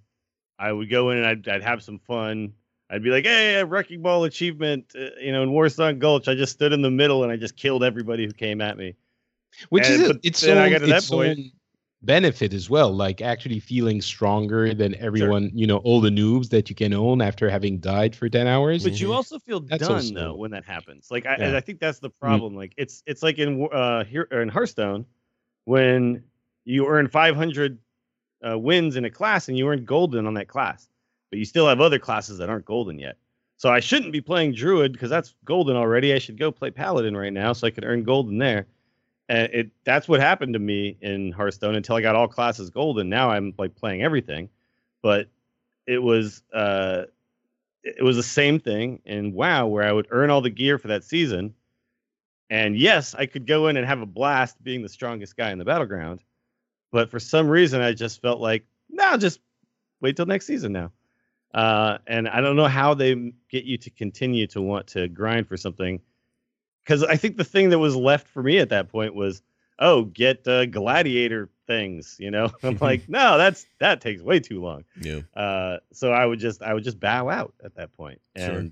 [0.58, 2.52] I would go in and I'd, I'd have some fun.
[2.90, 6.28] I'd be like, hey, a wrecking ball achievement, uh, you know, in Warsong Gulch.
[6.28, 8.94] I just stood in the middle and I just killed everybody who came at me.
[9.70, 11.50] which And- is but a, its then own, I got to that its point- own
[12.02, 16.68] benefit as well like actually feeling stronger than everyone you know all the noobs that
[16.68, 19.14] you can own after having died for 10 hours But you Mhm.
[19.14, 21.08] also feel That's done also- though when that happens.
[21.10, 21.46] Like I, Yeah.
[21.46, 22.54] and I think that's the problem.
[22.54, 25.06] Like it's it's like in uh here in Hearthstone
[25.64, 26.22] when
[26.66, 27.78] you earn 500
[28.46, 30.86] uh, wins in a class and you earn golden on that class,
[31.34, 33.16] but you still have other classes that aren't golden yet.
[33.56, 36.14] So I shouldn't be playing druid because that's golden already.
[36.14, 38.68] I should go play paladin right now so I could earn golden there.
[39.28, 43.08] And it that's what happened to me in Hearthstone until I got all classes golden.
[43.08, 44.48] Now I'm like playing everything,
[45.02, 45.26] but
[45.88, 47.06] it was uh
[47.82, 50.86] it was the same thing in WoW where I would earn all the gear for
[50.86, 51.52] that season.
[52.48, 55.58] And yes, I could go in and have a blast being the strongest guy in
[55.58, 56.20] the battleground.
[56.92, 59.40] But for some reason, I just felt like, no, just
[60.00, 60.92] wait till next season now.
[61.54, 65.46] Uh, and I don't know how they get you to continue to want to grind
[65.46, 66.00] for something.
[66.82, 69.40] Because I think the thing that was left for me at that point was,
[69.78, 72.16] oh, get uh, gladiator things.
[72.18, 74.84] You know, I'm like, no, that's that takes way too long.
[75.00, 75.20] Yeah.
[75.34, 78.20] Uh, so I would just I would just bow out at that point.
[78.36, 78.66] Sure.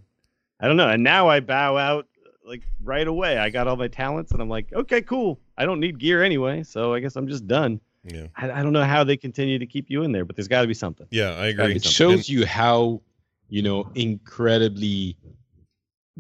[0.60, 0.88] I don't know.
[0.88, 2.08] And now I bow out
[2.44, 3.38] like right away.
[3.38, 5.40] I got all my talents, and I'm like, okay, cool.
[5.56, 7.80] I don't need gear anyway, so I guess I'm just done.
[8.04, 8.26] Yeah.
[8.36, 10.62] I, I don't know how they continue to keep you in there, but there's got
[10.62, 11.06] to be something.
[11.10, 11.76] Yeah, I agree.
[11.76, 11.92] it something.
[11.92, 13.00] shows you how
[13.48, 15.16] you know incredibly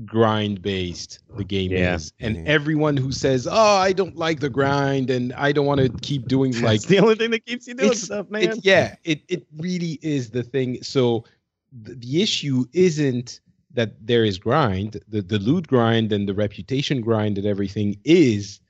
[0.06, 1.96] grind based the game Yeah.
[1.96, 2.46] is and Mhm.
[2.46, 6.28] everyone who says oh i don't like the grind and i don't want to keep
[6.28, 8.42] doing like It's the only thing that keeps you doing stuff, man.
[8.52, 11.24] it, yeah it, it really is the thing so
[11.84, 13.40] th- the issue isn't
[13.74, 18.60] that there is grind the, the loot grind and the reputation grind and everything is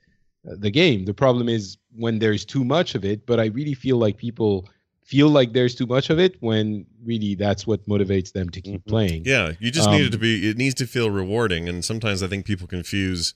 [0.45, 3.73] uh, the game the problem is when there's too much of it but i really
[3.73, 4.67] feel like people
[5.05, 8.81] feel like there's too much of it when really that's what motivates them to keep
[8.85, 8.87] Mhm.
[8.87, 10.49] playing Yeah, you just need it Um, to be.
[10.49, 13.33] It needs to feel rewarding, and sometimes I think people confuse.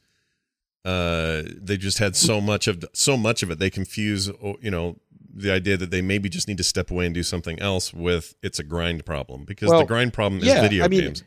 [0.85, 3.59] Uh, they just had so much of so much of it.
[3.59, 4.97] They confuse, oh, you know,
[5.35, 8.35] the idea that they maybe just need to step away and do something else with
[8.41, 11.23] it's a grind problem because the grind problem is yeah, video I mean, games.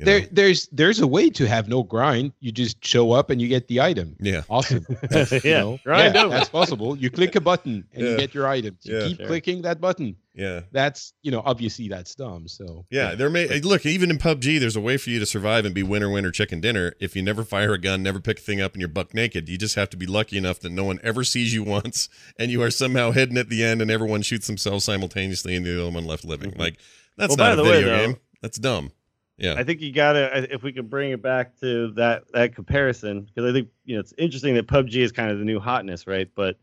[0.00, 0.26] You there know?
[0.32, 3.68] there's there's a way to have no grind you just show up and you get
[3.68, 7.40] the item yeah, awesome That's, you Yeah, know, grind yeah, that's possible you click a
[7.40, 8.10] button and Yeah.
[8.10, 8.76] you get your item.
[8.82, 9.06] you Yeah.
[9.06, 9.26] keep Sure.
[9.28, 13.14] clicking that button yeah, that's you know obviously that's dumb so yeah.
[13.14, 14.58] There may look even in PUBG.
[14.58, 16.92] There's a way for you to survive and be winner, winner, chicken dinner.
[16.98, 19.48] If you never fire a gun, never pick a thing up, and you're buck naked,
[19.48, 22.50] you just have to be lucky enough that no one ever sees you once, and
[22.50, 25.94] you are somehow hidden at the end, and everyone shoots themselves simultaneously, and the only
[25.94, 26.50] one left living.
[26.50, 26.58] Mhm.
[26.58, 26.78] Like
[27.16, 28.16] that's Well, by not a the way, video though- game.
[28.42, 28.90] That's dumb.
[29.36, 29.54] Yeah.
[29.56, 33.50] I think you gotta if we could bring it back to that that comparison because
[33.50, 36.28] I think you know it's interesting that PUBG is kind of the new hotness, right?
[36.36, 36.56] But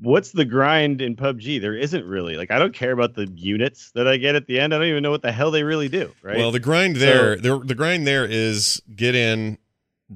[0.00, 1.60] what's the grind in PUBG?
[1.60, 4.58] There isn't really like I don't care about the units that I get at the
[4.58, 4.74] end.
[4.74, 6.36] I don't even know what the hell they really do, right?
[6.38, 9.58] Well, the grind there, the, the grind there is get in,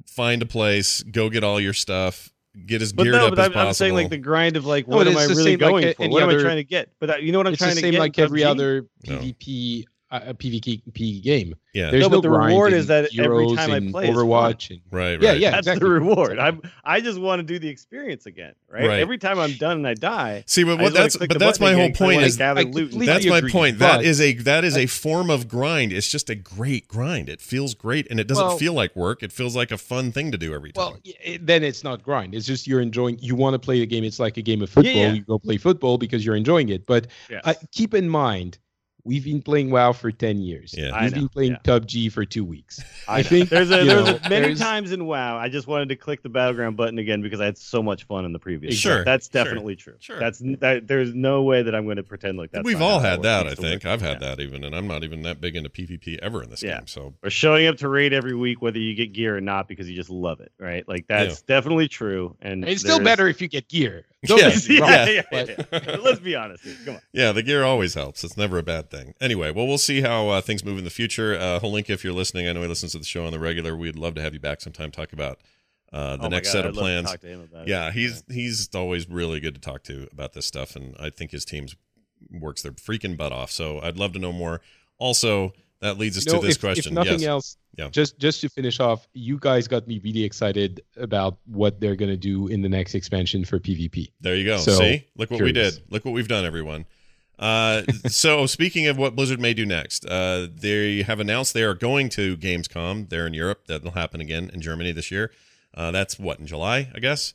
[0.07, 2.31] find a place, go get all your stuff,
[2.65, 3.67] get as but geared no, up but as I'm, possible.
[3.69, 5.59] I'm saying like the grind of like No, what but am I really same like
[5.59, 6.03] going a- for?
[6.03, 6.89] any What am I trying to get?
[6.99, 7.99] But that, you know what I'm it's trying the to same get.
[7.99, 8.45] like every PUBG?
[8.47, 9.17] other No.
[9.19, 13.55] pvp uh, pvp game yeah, there's No, no, but the reward is that every Heroes
[13.55, 14.25] time I play is fun.
[14.25, 15.21] overwatch and right, right.
[15.21, 15.87] yeah yeah That's exactly.
[15.87, 16.37] the reward.
[16.37, 18.85] I'm I just want to do the experience again, right?
[18.87, 18.99] Right.
[18.99, 21.83] Every time I'm done and I die, See, but what that's but that's my whole
[21.85, 22.91] again 'cause I point is I loot.
[23.05, 23.79] that's my agree, point.
[23.79, 25.93] That but- is a that is a form of grind.
[25.93, 27.29] It's just a great grind.
[27.29, 29.23] It feels great, and it doesn't Well- feel like work.
[29.23, 30.81] It feels like a fun thing to do every time.
[30.85, 32.35] Well, it- then it's not grind.
[32.35, 33.17] It's just you're enjoying.
[33.21, 34.03] You want to play the game.
[34.03, 34.93] It's like a game of football.
[34.93, 35.13] yeah.
[35.13, 36.85] You go play football because you're enjoying it.
[36.85, 37.41] But Yes.
[37.45, 38.57] uh, keep in mind,
[39.03, 40.73] we've been playing WoW for ten years.
[40.77, 40.91] Yeah.
[40.93, 41.57] I we've know, been playing yeah.
[41.63, 42.83] PUBG for two weeks.
[43.07, 45.37] I, I think, there's a there's know, a, many there's- times in WoW.
[45.37, 48.25] I just wanted to click the battleground button again because I had so much fun
[48.25, 48.75] in the previous.
[48.75, 49.05] Sure, one.
[49.05, 49.95] that's sure, definitely true.
[49.99, 50.19] sure.
[50.19, 50.87] That's that.
[50.87, 52.63] There's no way that I'm going to pretend like that.
[52.63, 53.47] We've all had that.
[53.47, 53.85] I think.
[53.85, 54.29] I've had Yeah.
[54.35, 56.77] that even, and I'm not even that big into PvP ever in this Yeah.
[56.79, 56.87] game.
[56.87, 59.89] So Or showing up to raid every week, whether you get gear or not, because
[59.89, 60.87] you just love it, right?
[60.87, 62.35] Like that's definitely true.
[62.41, 64.05] And It's still better if you get gear.
[64.25, 65.95] Don't Yes, get yeah, yeah, yeah, yeah.
[66.01, 66.63] Let's be honest.
[66.63, 66.75] Here.
[66.85, 67.01] Come on.
[67.11, 68.23] Yeah, the gear always helps.
[68.23, 69.15] It's never a bad thing.
[69.19, 71.33] Anyway, well, we'll see how uh, things move in the future.
[71.35, 73.75] Uh, Holinka, if you're listening, I know he listens to the show on the regular.
[73.75, 74.91] We'd love to have you back sometime.
[74.91, 75.39] Talk about
[75.91, 77.11] uh, the Oh next God, set I'd of love to plans.
[77.11, 77.67] talk to him about it.
[77.69, 81.31] Yeah, he's he's always really good to talk to about this stuff, and I think
[81.31, 81.75] his team's
[82.29, 83.49] works their freaking butt off.
[83.49, 84.61] So I'd love to know more.
[84.99, 86.91] Also, that leads us You know, to this if, question.
[86.93, 87.27] If nothing yes.
[87.27, 87.89] else, Yeah.
[87.89, 92.17] just just to finish off, you guys got me really excited about what they're gonna
[92.17, 94.11] do in the next expansion for PvP.
[94.21, 94.57] There you go.
[94.57, 95.81] So, See, look what we did.
[95.89, 96.85] Look what we've done, everyone.
[97.39, 101.73] Uh, so speaking of what Blizzard may do next, uh, they have announced they are
[101.73, 103.09] going to Gamescom.
[103.09, 103.65] They're in Europe.
[103.67, 105.31] That'll happen again in Germany this year.
[105.73, 107.33] Uh, that's what in July, I guess.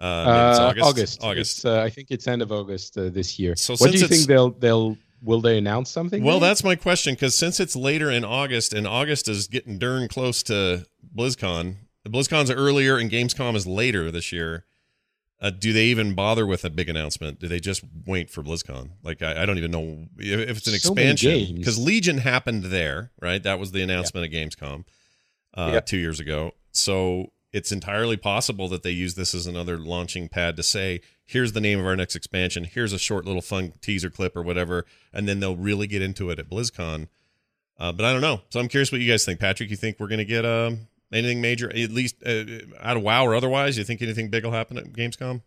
[0.00, 0.86] Uh, Uh, August.
[0.86, 1.22] August.
[1.22, 1.66] August.
[1.66, 3.54] Uh, I think it's end of August uh, this year.
[3.56, 4.96] So what do you think they'll they'll
[5.26, 6.22] will they announce something?
[6.22, 6.48] Well, there?
[6.48, 10.42] that's my question because since it's later in August and August is getting darn close
[10.44, 14.64] to BlizzCon, BlizzCon's earlier and Gamescom is later this year.
[15.38, 17.38] Uh, do they even bother with a big announcement?
[17.38, 18.92] Do they just wait for BlizzCon?
[19.02, 22.64] Like, I, I don't even know if, if it's an So expansion because Legion happened
[22.64, 23.42] there, right?
[23.42, 24.84] That was the announcement at Gamescom
[25.52, 25.80] uh, Yeah.
[25.80, 26.52] two years ago.
[26.72, 31.52] So it's entirely possible that they use this as another launching pad to say, here's
[31.52, 32.64] the name of our next expansion.
[32.64, 36.28] Here's a short little fun teaser clip or whatever, and then they'll really get into
[36.28, 37.08] it at BlizzCon.
[37.78, 38.42] Uh, but I don't know.
[38.50, 39.40] So I'm curious what you guys think.
[39.40, 42.44] Patrick, you think we're going to get um, anything major, at least uh,
[42.78, 43.78] out of WoW or otherwise?
[43.78, 45.40] You think anything big will happen at Gamescom?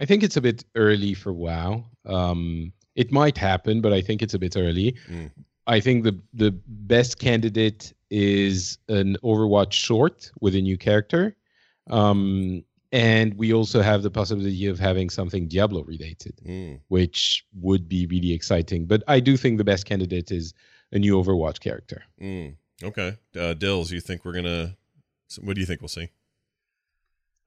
[0.00, 1.84] I think it's a bit early for WoW.
[2.06, 4.96] Um, it might happen, but I think it's a bit early.
[5.10, 5.32] Mm.
[5.66, 11.36] I think the the best candidate is an Overwatch short with a new character,
[11.90, 16.80] um, and we also have the possibility of having something Diablo related, Mm.
[16.88, 18.86] which would be really exciting.
[18.86, 20.54] But I do think the best candidate is
[20.92, 22.04] a new Overwatch character.
[22.20, 22.54] Mm.
[22.82, 23.16] Okay.
[23.38, 24.76] Uh, Dills, you think we're going to.
[25.42, 26.10] What do you think we'll see?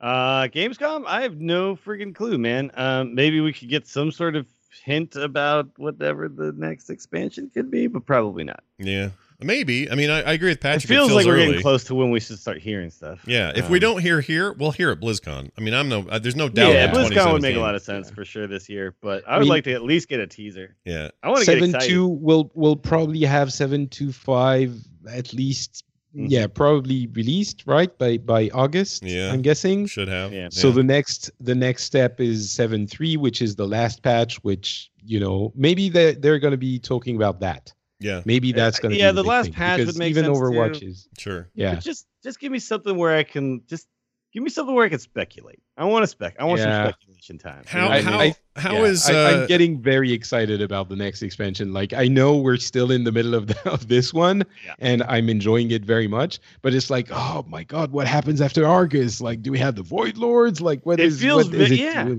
[0.01, 2.71] Uh, Gamescom, I have no freaking clue, man.
[2.75, 4.47] Um, maybe we could get some sort of
[4.83, 8.63] hint about whatever the next expansion could be, but probably not.
[8.77, 9.09] Yeah.
[9.41, 9.89] Maybe.
[9.89, 10.83] I mean, I, I agree with Patrick.
[10.85, 13.21] it feels like we're getting close to when we should start hearing stuff.
[13.25, 15.49] Yeah, if we Um, don't hear here, we'll hear at BlizzCon.
[15.57, 16.73] I mean, I'm no, uh, there's no doubt.
[16.73, 19.31] yeah, in BlizzCon would make a lot of sense for sure this year, but I
[19.35, 20.75] I would mean- like to at least get a teaser.
[20.85, 21.87] Yeah, I want to get Seven excited.
[21.89, 24.75] two will will probably have seven two five
[25.09, 25.83] at least.
[26.17, 26.25] Mhm.
[26.29, 29.03] Yeah, probably released right by by August.
[29.05, 29.31] Yeah.
[29.31, 29.85] I'm guessing.
[29.85, 30.33] should have.
[30.33, 30.49] Yeah.
[30.49, 34.43] So the next the next step is seven three, which is the last patch.
[34.43, 37.71] Which you know maybe they they're going to be talking about that.
[37.99, 40.09] Yeah, Maybe that's going to yeah, be the big last thing, patch would because make
[40.11, 40.87] even sense, Overwatch too.
[40.87, 41.49] is sure.
[41.53, 41.75] yeah.
[41.75, 43.87] But just just give me something where I can just
[44.31, 45.59] give me something where I can speculate.
[45.75, 46.35] I want to spec.
[46.39, 46.83] I want Yeah.
[46.85, 47.63] some speculation time.
[47.65, 48.19] you How know what I how mean?
[48.55, 51.71] I- how Yeah, is I, uh, I'm getting very excited about the next expansion.
[51.73, 54.75] Like I know we're still in the middle of, the, of this one, Yeah.
[54.79, 56.39] and I'm enjoying it very much.
[56.61, 59.19] But it's like, oh my god, what happens after Argus?
[59.21, 60.59] Like, do we have the Void Lords?
[60.61, 61.79] Like, what It is feels what is ve- it?
[61.79, 62.15] yeah.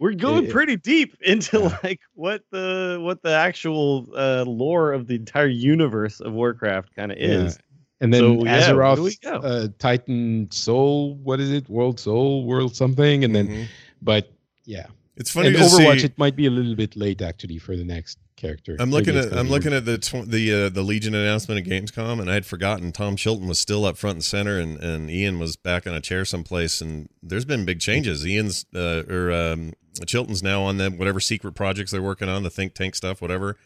[0.00, 0.52] We're going Yeah.
[0.52, 1.78] pretty deep into Yeah.
[1.82, 7.12] like what the what the actual uh, lore of the entire universe of Warcraft kind
[7.12, 7.58] of is.
[8.00, 9.40] And then So, yeah, where do we Azeroth, go?
[9.42, 11.68] uh, Titan Soul, what is it?
[11.68, 13.68] World Soul, World something, and then mhm.
[14.02, 14.30] but
[14.64, 14.86] yeah,
[15.16, 16.06] it's funny and Overwatch see.
[16.06, 18.76] it might be a little bit late actually for the next character.
[18.78, 22.20] I'm looking at I'm looking at the tw- the uh, the Legion announcement at Gamescom,
[22.20, 25.38] and I had forgotten Tom Chilton was still up front and center, and, and Ian
[25.38, 26.80] was back on a chair someplace.
[26.80, 28.26] And there's been big changes.
[28.26, 29.72] Ian's uh, or um,
[30.06, 33.56] Chilton's now on the whatever secret projects they're working on, the think tank stuff, whatever.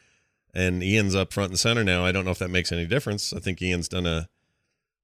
[0.54, 2.04] And Ian's up front and center now.
[2.04, 3.32] I don't know if that makes any difference.
[3.32, 4.28] I think Ian's done a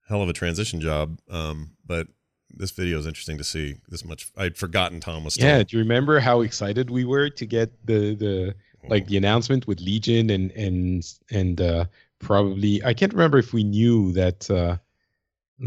[0.09, 1.21] hell of a transition job.
[1.31, 2.09] Um, but
[2.57, 4.31] this video is interesting to see this much.
[4.37, 5.47] I'd forgotten Tom was still.
[5.47, 8.55] Yeah, do you remember how excited we were to get the the
[8.89, 11.85] like the announcement with Legion and and and uh
[12.19, 14.77] probably I can't remember if we knew that uh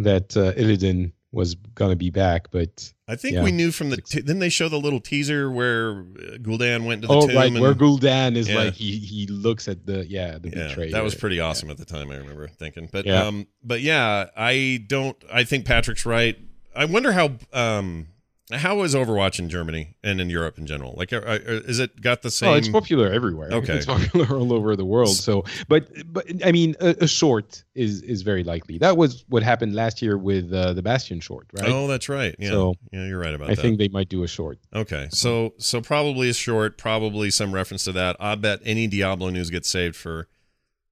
[0.04, 3.44] that uh Illidan was gonna be back, but I think Yeah.
[3.44, 3.98] we knew from the.
[3.98, 7.36] T- didn't they show the little teaser where uh, Gul'dan went to the oh tomb?
[7.36, 8.56] right, and, where Gul'dan is Yeah.
[8.56, 10.92] like he he looks at the yeah the yeah, betrayer.
[10.92, 12.12] that was pretty awesome at the time.
[12.12, 13.24] I remember thinking, but Yeah.
[13.26, 15.18] um, but yeah, I don't.
[15.32, 16.38] I think Patrick's right.
[16.78, 18.08] I wonder how um
[18.52, 20.94] how is Overwatch in Germany and in Europe in general?
[20.96, 22.50] Like, are, are, is it got the same?
[22.50, 23.52] Oh, it's popular everywhere.
[23.52, 23.74] Okay.
[23.74, 25.16] it's popular all over the world.
[25.16, 28.78] So, but but I mean, a, a short is is very likely.
[28.78, 31.68] That was what happened last year with uh, the Bastion short, right?
[31.68, 32.36] Oh, that's right.
[32.40, 33.60] Yeah, So, yeah, you're right about I that.
[33.60, 34.60] I think they might do a short.
[34.74, 38.16] Okay, so so probably a short, probably some reference to that.
[38.20, 40.30] I bet any Diablo news gets saved for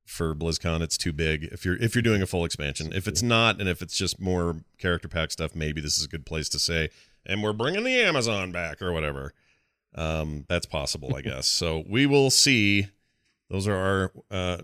[0.06, 0.82] for BlizzCon.
[0.82, 1.46] It's too big.
[1.46, 4.20] If you're if you're doing a full expansion, if it's not, and if it's just
[4.22, 6.90] more character pack stuff, maybe this is a good place to say.
[7.26, 9.34] And we're bringing the Amazon back or whatever.
[9.96, 11.48] Um, that's possible, I guess.
[11.48, 12.88] So we will see.
[13.50, 14.58] Those are our uh,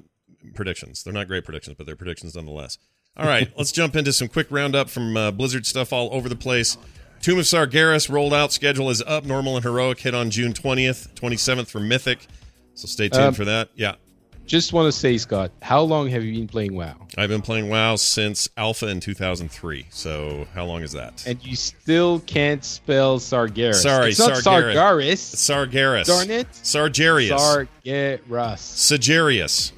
[0.55, 1.03] predictions.
[1.03, 2.77] They're not great predictions, but they're predictions nonetheless.
[3.17, 6.35] All right, let's jump into some quick roundup from uh, Blizzard stuff all over the
[6.35, 6.77] place.
[7.21, 8.51] Tomb of Sargeras rolled out.
[8.51, 9.25] Schedule is up.
[9.25, 12.25] Normal and heroic hit on June 20th, 27th for Mythic.
[12.73, 13.69] So stay tuned Um, for that.
[13.75, 13.95] Yeah,
[14.51, 17.07] Just want to say, Scott, how long have you been playing WoW?
[17.17, 19.85] I've been playing WoW since Alpha in 2003.
[19.91, 21.25] So how long is that?
[21.25, 23.75] And you still can't spell Sargeras.
[23.75, 24.73] Sorry, it's not Sargeras.
[24.73, 25.35] Sargeras.
[25.35, 26.05] Sargeras.
[26.05, 26.51] Darn it.
[26.51, 27.67] Sargerius.
[27.85, 28.59] Sargeras.
[28.59, 29.71] Sagerius.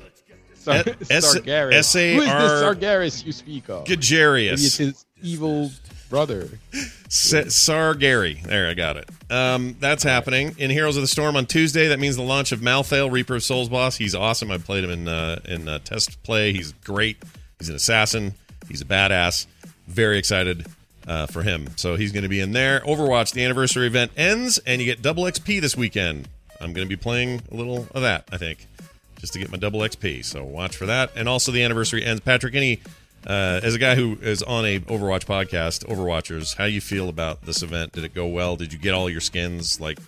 [0.56, 0.76] Sar-
[1.12, 1.74] S- Sargeras.
[1.74, 3.86] S-A-R- Who is this Sargeras you speak of?
[3.88, 4.02] Maybe
[4.66, 5.70] it's his evil
[6.14, 6.48] brother.
[7.10, 8.36] Sa- Sargary.
[8.46, 9.10] There, I got it.
[9.32, 11.88] Um, that's happening in Heroes of the Storm on Tuesday.
[11.88, 13.98] That means the launch of Malthael, Reaper of Souls boss.
[13.98, 14.52] He's awesome.
[14.52, 16.54] I played him in uh, in uh, test play.
[16.54, 17.18] He's great.
[17.58, 18.36] He's an assassin.
[18.68, 19.48] He's a badass.
[19.88, 20.68] Very excited
[21.08, 21.70] uh, for him.
[21.78, 22.82] So he's going to be in there.
[22.82, 26.28] Overwatch, the anniversary event ends, and you get double XP this weekend.
[26.62, 28.68] I'm going to be playing a little of that, I think,
[29.18, 30.24] just to get my double XP.
[30.26, 31.10] So watch for that.
[31.16, 32.22] And also, the anniversary ends.
[32.22, 32.82] Patrick, any
[33.26, 37.44] uh, as a guy who is on a Overwatch podcast, Overwatchers, how you feel about
[37.44, 37.94] this event?
[37.94, 38.56] Did it go well?
[38.56, 39.80] Did you get all your skins?
[39.80, 40.00] Like,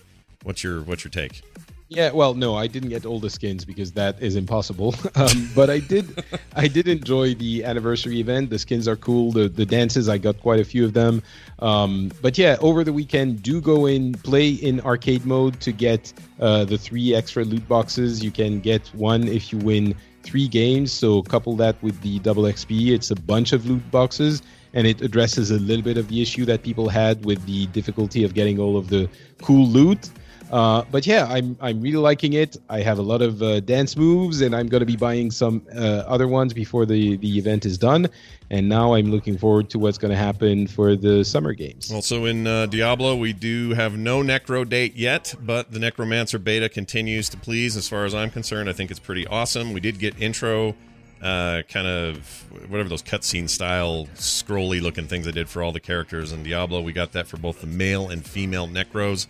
[0.42, 1.42] what's your what's your take?
[1.88, 4.94] Yeah, well, no, I didn't get all the skins because that is impossible.
[5.16, 6.22] Um, but I did,
[6.56, 8.50] I did enjoy the anniversary event.
[8.50, 9.32] The skins are cool.
[9.32, 11.22] The the dances, I got quite a few of them.
[11.60, 16.12] Um, but yeah, over the weekend, do go in, play in arcade mode to get
[16.38, 18.22] uh, the three extra loot boxes.
[18.22, 19.94] You can get one if you win
[20.26, 20.92] three games.
[20.92, 24.42] So couple that with the double XP, it's a bunch of loot boxes.
[24.74, 28.24] And it addresses a little bit of the issue that people had with the difficulty
[28.24, 29.08] of getting all of the
[29.40, 30.10] cool loot.
[30.50, 32.56] Uh, but yeah, I'm I'm really liking it.
[32.68, 35.66] I have a lot of uh, dance moves, and I'm going to be buying some
[35.74, 38.08] uh, other ones before the the event is done.
[38.48, 41.90] And now I'm looking forward to what's going to happen for the summer games.
[41.90, 46.68] Also in uh, Diablo, we do have no Necro date yet, but the Necromancer beta
[46.68, 47.76] continues to please.
[47.76, 49.72] As far as I'm concerned, I think it's pretty awesome.
[49.72, 50.76] We did get intro.
[51.20, 55.80] Uh, kind of whatever those cutscene style scrolly looking things I did for all the
[55.80, 56.82] characters in Diablo.
[56.82, 59.26] We got that for both the male and female Necros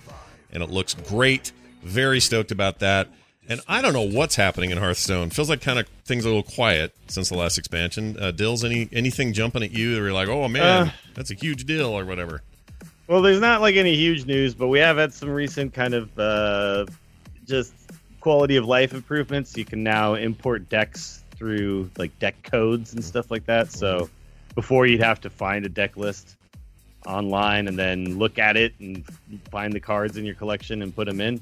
[0.52, 1.52] and it looks great.
[1.82, 3.08] Very stoked about that.
[3.48, 5.30] And I don't know what's happening in Hearthstone.
[5.30, 8.16] Feels like kind of things are a little quiet since the last expansion.
[8.20, 11.34] Uh, Dills, any anything jumping at you that you're like, oh man, uh, that's a
[11.34, 12.42] huge deal or whatever?
[13.06, 16.18] Well, there's not like any huge news, but we have had some recent kind of
[16.18, 16.86] uh,
[17.46, 17.72] just
[18.20, 19.56] quality of life improvements.
[19.56, 23.70] You can now import decks through like deck codes and stuff like that.
[23.70, 24.10] So
[24.56, 26.34] before you'd have to find a deck list
[27.06, 29.04] online and then look at it and
[29.50, 31.40] find the cards in your collection and put them in.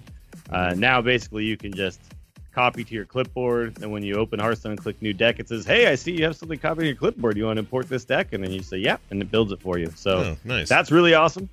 [0.51, 2.01] Uh, now, basically, you can just
[2.55, 5.67] copy to your clipboard, and when you open Hearthstone and click New Deck, it says,
[5.67, 7.37] "Hey, I see you have something copied to your clipboard.
[7.37, 9.53] You want to import this deck?" And then you say, "Yep," yeah, and it builds
[9.53, 9.93] it for you.
[9.97, 10.69] So oh, nice.
[10.69, 11.49] that's really awesome.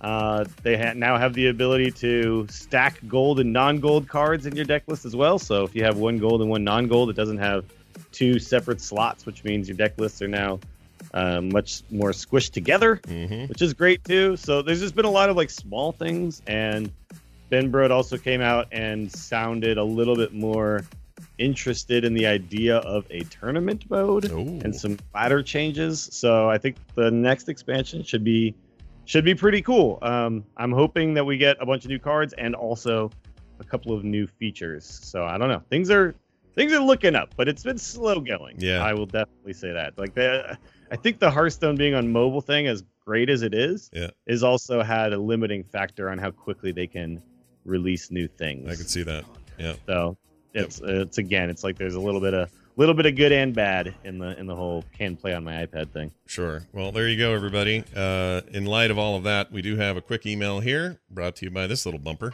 [0.00, 4.64] Uh, they ha- now have the ability to stack gold and non-gold cards in your
[4.64, 5.38] deck list as well.
[5.38, 7.64] So if you have one gold and one non-gold, it doesn't have
[8.12, 10.60] two separate slots, which means your deck lists are now
[11.14, 13.46] uh, much more squished together, mm-hmm.
[13.46, 14.36] which is great too.
[14.36, 16.90] So there's just been a lot of like small things, and
[17.50, 20.82] Ben Brode also came out and sounded a little bit more
[21.38, 24.60] interested in the idea of a tournament mode Ooh.
[24.64, 26.08] and some ladder changes.
[26.12, 28.54] So I think the next expansion should be
[29.04, 29.98] should be pretty cool.
[30.02, 33.10] Um, I'm hoping that we get a bunch of new cards and also
[33.60, 34.84] a couple of new features.
[34.84, 35.62] So I don't know.
[35.70, 36.14] Things are
[36.54, 38.56] things are looking up, but it's been slow going.
[38.58, 39.96] Yeah, I will definitely say that.
[39.96, 40.58] Like the
[40.90, 44.10] I think the Hearthstone being on mobile thing, as great as it is, yeah.
[44.26, 47.22] is also had a limiting factor on how quickly they can
[47.64, 48.70] release new things.
[48.70, 49.24] I can see that.
[49.58, 49.74] Yeah.
[49.86, 50.16] So
[50.54, 50.90] it's yep.
[50.90, 53.94] it's again, it's like there's a little bit of little bit of good and bad
[54.04, 56.12] in the in the whole can play on my iPad thing.
[56.26, 56.62] Sure.
[56.72, 57.82] Well, there you go, everybody.
[57.94, 61.36] Uh, in light of all of that, we do have a quick email here brought
[61.36, 62.32] to you by this little bumper.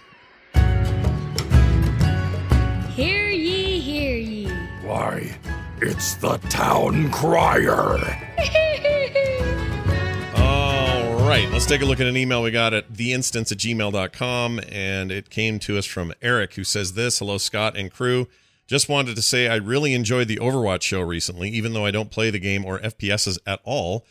[2.95, 4.49] Hear ye, hear ye.
[4.85, 5.39] Why?
[5.85, 7.75] It's the town crier.
[10.37, 14.61] All right, let's take a look at an email we got at theinstance at gmail.com.
[14.71, 18.29] And it came to us from Eric, who says this Hello, Scott and crew.
[18.69, 22.13] Just wanted to say I really enjoyed the Overwatch show recently, even though I don't
[22.13, 24.07] play the game or FPSs at all.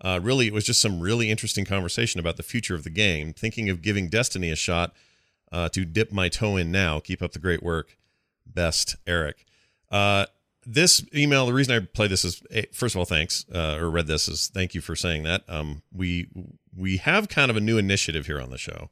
[0.00, 3.32] Uh, really, it was just some really interesting conversation about the future of the game.
[3.32, 4.94] Thinking of giving Destiny a shot
[5.50, 7.00] uh, to dip my toe in now.
[7.00, 7.98] Keep up the great work.
[8.46, 9.44] Best, Eric.
[9.90, 10.26] Uh,
[10.66, 13.88] this email, the reason I play this is eh, first of all, thanks, uh, or
[13.88, 15.44] read this is thank you for saying that.
[15.48, 16.26] Um, we
[16.76, 18.90] we have kind of a new initiative here on the show,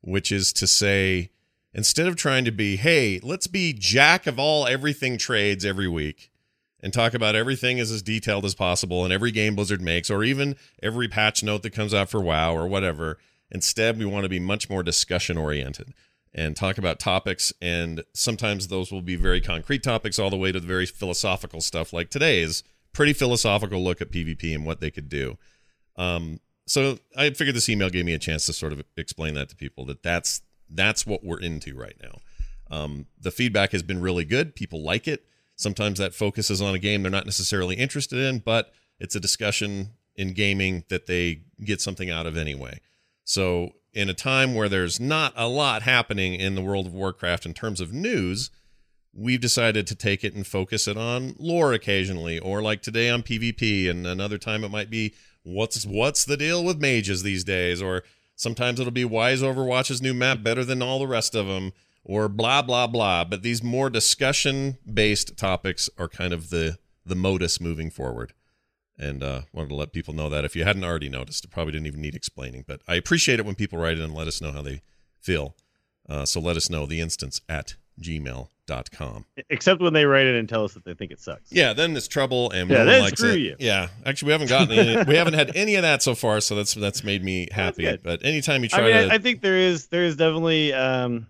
[0.00, 1.30] which is to say
[1.74, 6.30] instead of trying to be, hey, let's be jack of all everything trades every week
[6.80, 10.22] and talk about everything as as detailed as possible in every game Blizzard makes, or
[10.22, 13.18] even every patch note that comes out for WoW or whatever.
[13.50, 15.92] Instead, we want to be much more discussion oriented
[16.36, 17.52] and talk about topics.
[17.62, 21.62] And sometimes those will be very concrete topics, all the way to the very philosophical
[21.62, 22.62] stuff, like today's
[22.92, 25.38] pretty philosophical look at PvP and what they could do.
[25.96, 29.48] Um, so I figured this email gave me a chance to sort of explain that
[29.48, 32.18] to people that that's that's what we're into right now.
[32.70, 34.54] Um, the feedback has been really good.
[34.54, 35.24] People like it.
[35.54, 39.90] Sometimes that focuses on a game they're not necessarily interested in, but it's a discussion
[40.16, 42.80] in gaming that they get something out of anyway.
[43.24, 47.46] So in a time where there's not a lot happening in the World of Warcraft
[47.46, 48.50] in terms of news,
[49.14, 53.22] we've decided to take it and focus it on lore occasionally, or like today on
[53.22, 57.80] PvP, and another time it might be what's what's the deal with mages these days,
[57.80, 58.02] or
[58.34, 61.72] sometimes it'll be why is Overwatch's new map better than all the rest of them,
[62.04, 63.24] or blah blah blah.
[63.24, 66.76] But these more discussion based topics are kind of the
[67.06, 68.34] the modus moving forward.
[68.98, 71.72] And uh, wanted to let people know that if you hadn't already noticed, it probably
[71.72, 72.64] didn't even need explaining.
[72.66, 74.80] But I appreciate it when people write in and let us know how they
[75.20, 75.54] feel.
[76.08, 79.24] Uh, so let us know the instance at gmail.com.
[79.50, 81.50] Except when they write it and tell us that they think it sucks.
[81.52, 83.38] Yeah, then it's trouble and Yeah, no one likes it.
[83.40, 83.56] you.
[83.58, 86.54] Yeah, actually, we haven't gotten any, we haven't had any of that so far, so
[86.54, 87.96] that's that's made me happy.
[88.02, 90.72] But anytime you try I mean, to, I, I think there is there is definitely
[90.72, 91.26] um,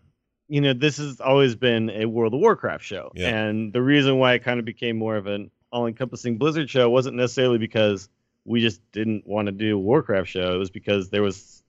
[0.49, 3.29] you know this has always been a World of Warcraft show, Yeah.
[3.37, 7.17] and the reason why it kind of became more of an all-encompassing Blizzard show wasn't
[7.17, 8.09] necessarily because
[8.45, 10.55] we just didn't want to do a Warcraft show.
[10.55, 11.63] It was because there was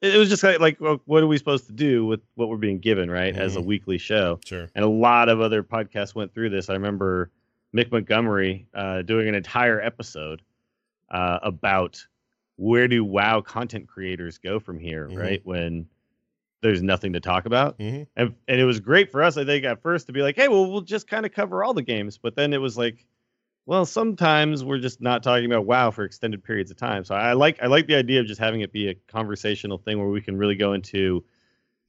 [0.00, 2.56] it was just like like well, what are we supposed to do with what we're
[2.56, 3.64] being given right as a Mhm.
[3.66, 6.70] weekly show sure, and a lot of other podcasts went through this.
[6.70, 7.30] I remember
[7.76, 10.40] Mick Montgomery uh, doing an entire episode
[11.10, 12.06] uh, about
[12.56, 15.18] where do WoW content creators go from here, Mhm.
[15.18, 15.40] right?
[15.44, 15.88] When
[16.60, 18.06] there's nothing to talk about, Mhm.
[18.16, 20.48] and and it was great for us, I think, at first to be like, hey,
[20.48, 23.04] well, we'll just kind of cover all the games, but then it was like.
[23.68, 27.04] Well, sometimes we're just not talking about WoW for extended periods of time.
[27.04, 29.98] So I like I like the idea of just having it be a conversational thing
[29.98, 31.22] where we can really go into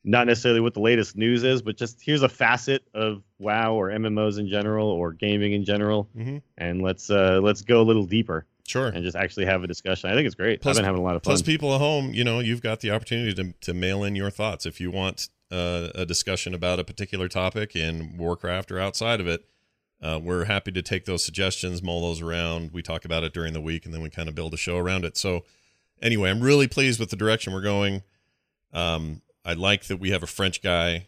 [0.04, 3.90] not necessarily what the latest news is, but just here's a facet of WoW or
[3.92, 6.42] MMOs in general or gaming in general, Mhm.
[6.58, 8.88] and let's uh, let's go a little deeper sure.
[8.88, 10.10] and just actually have a discussion.
[10.10, 10.62] I think it's great.
[10.62, 11.32] Plus- I've been having a lot of fun.
[11.32, 14.30] Plus, people at home, you know, you've got the opportunity to to mail in your
[14.30, 19.22] thoughts if you want uh, a discussion about a particular topic in Warcraft or outside
[19.22, 19.46] of it.
[20.02, 22.72] Uh, we're happy to take those suggestions, mull those around.
[22.72, 24.78] We talk about it during the week, and then we kind of build a show
[24.78, 25.18] around it.
[25.18, 25.44] So,
[26.02, 28.04] anyway, I'm really pleased with the direction we're going.
[28.74, 31.08] Um, I like that we have a French guy.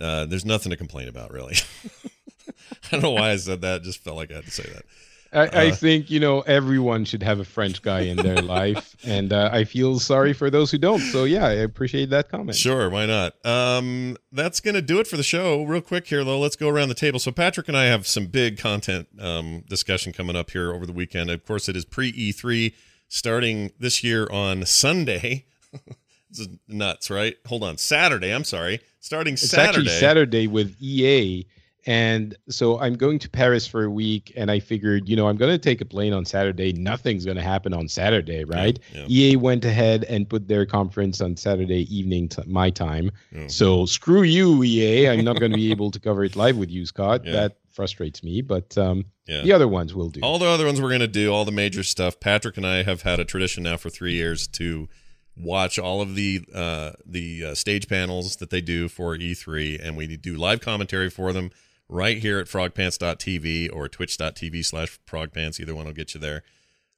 [0.00, 1.56] Uh, there's nothing to complain about, really.
[2.84, 3.82] I don't know why I said that.
[3.82, 4.84] Just felt like I had to say that.
[5.32, 8.94] I, I Uh, think you know everyone should have a French guy in their life,
[9.04, 11.00] and uh, I feel sorry for those who don't.
[11.00, 12.56] So yeah, I appreciate that comment.
[12.56, 13.34] Sure, why not?
[13.46, 15.62] Um, that's gonna do it for the show.
[15.64, 17.18] Real quick here, though, let's go around the table.
[17.18, 20.92] So Patrick and I have some big content um, discussion coming up here over the
[20.92, 21.30] weekend.
[21.30, 22.74] Of course, it is pre E3
[23.08, 25.46] starting this year on Sunday.
[26.30, 27.36] this is nuts, right?
[27.46, 28.30] Hold on, Saturday.
[28.34, 29.68] I'm sorry, starting It's Saturday.
[29.68, 31.46] actually Saturday with EA,
[31.86, 35.36] and so I'm going to Paris for a week, and I figured, you know, I'm
[35.36, 36.72] going to take a plane on Saturday.
[36.72, 38.78] Nothing's going to happen on Saturday, right?
[38.94, 39.06] yeah.
[39.08, 43.10] EA went ahead and put their conference on Saturday evening, t- my time.
[43.32, 43.48] Yeah.
[43.48, 45.08] So screw you, EA.
[45.08, 47.24] I'm not going to be able to cover it live with you, Scott.
[47.24, 47.32] Yeah.
[47.32, 49.42] That frustrates me, but um, Yeah.
[49.42, 50.20] the other ones will do.
[50.22, 52.20] All the other ones we're going to do, all the major stuff.
[52.20, 54.88] Patrick and I have had a tradition now for three years to
[55.36, 59.96] watch all of the uh, the uh, stage panels that they do for E3, and
[59.96, 61.50] we do live commentary for them
[61.92, 65.60] right here at frogpants.tv or twitch.tv slash frogpants.
[65.60, 66.42] Either one will get you there.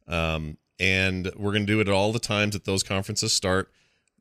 [0.07, 3.71] Um, and we're going to do it at all the times that those conferences start.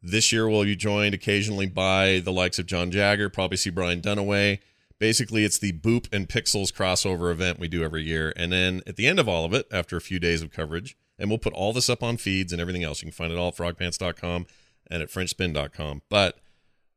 [0.01, 4.01] This year, we'll be joined occasionally by the likes of John Jagger, probably see Brian
[4.01, 4.59] Dunaway.
[4.99, 8.33] Basically, it's the Boop and Pixels crossover event we do every year.
[8.35, 10.97] And then at the end of all of it, after a few days of coverage,
[11.17, 13.01] and we'll put all this up on feeds and everything else.
[13.01, 14.45] You can find it all at frogpants.com
[14.89, 16.01] and at frenchspin.com.
[16.09, 16.39] But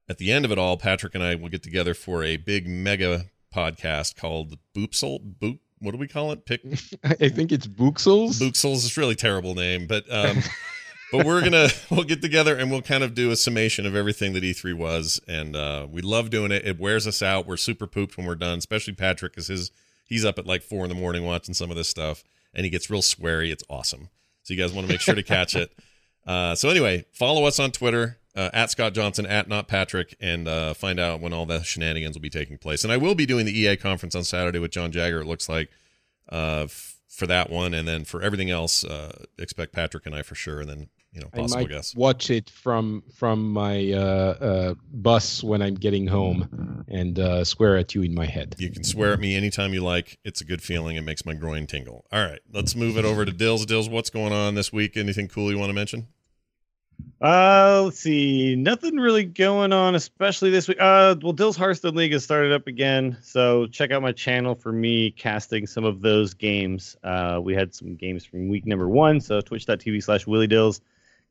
[0.08, 2.66] at the end of it all, Patrick and I will get together for a big
[2.66, 5.38] mega podcast called Boopsel.
[5.40, 5.58] Boop.
[5.78, 6.44] What do we call it?
[6.46, 6.62] Pick
[7.04, 8.40] I think it's Booksels.
[8.40, 10.38] Booksels is a really terrible name, but um,
[11.12, 14.32] but we're gonna we'll get together and we'll kind of do a summation of everything
[14.34, 16.66] that E3 was, and uh, we love doing it.
[16.66, 17.46] It wears us out.
[17.46, 19.70] We're super pooped when we're done, especially Patrick, because his
[20.06, 22.70] he's up at like four in the morning watching some of this stuff, and he
[22.70, 23.50] gets real sweary.
[23.50, 24.08] It's awesome.
[24.42, 25.72] So you guys want to make sure to catch it.
[26.26, 30.46] Uh, so anyway, follow us on Twitter uh, at Scott Johnson at not Patrick, and
[30.46, 32.84] uh, find out when all the shenanigans will be taking place.
[32.84, 35.20] And I will be doing the EA conference on Saturday with John Jagger.
[35.20, 35.70] It looks like
[36.30, 40.22] uh, f- for that one, and then for everything else, uh, expect Patrick and I
[40.22, 41.96] for sure, and then you know I possible might guests.
[41.96, 47.78] watch it from from my uh, uh, bus when I'm getting home and uh, swear
[47.78, 48.54] at you in my head.
[48.58, 50.18] You can swear at me anytime you like.
[50.24, 50.96] It's a good feeling.
[50.96, 52.04] It makes my groin tingle.
[52.12, 53.64] All right, let's move it over to Dills.
[53.64, 54.94] Dills, what's going on this week?
[54.98, 56.08] Anything cool you want to mention?
[57.20, 58.56] Uh, let's see.
[58.56, 60.78] Nothing really going on, especially this week.
[60.78, 64.70] Uh, well, Dill's Hearthstone League has started up again, so check out my channel for
[64.70, 66.94] me casting some of those games.
[67.02, 70.82] Uh, we had some games from week number one, so twitch.tv slash Willie Dills,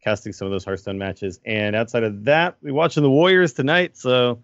[0.03, 1.40] casting some of those Hearthstone matches.
[1.45, 4.40] And outside of that, we're watching the Warriors tonight, so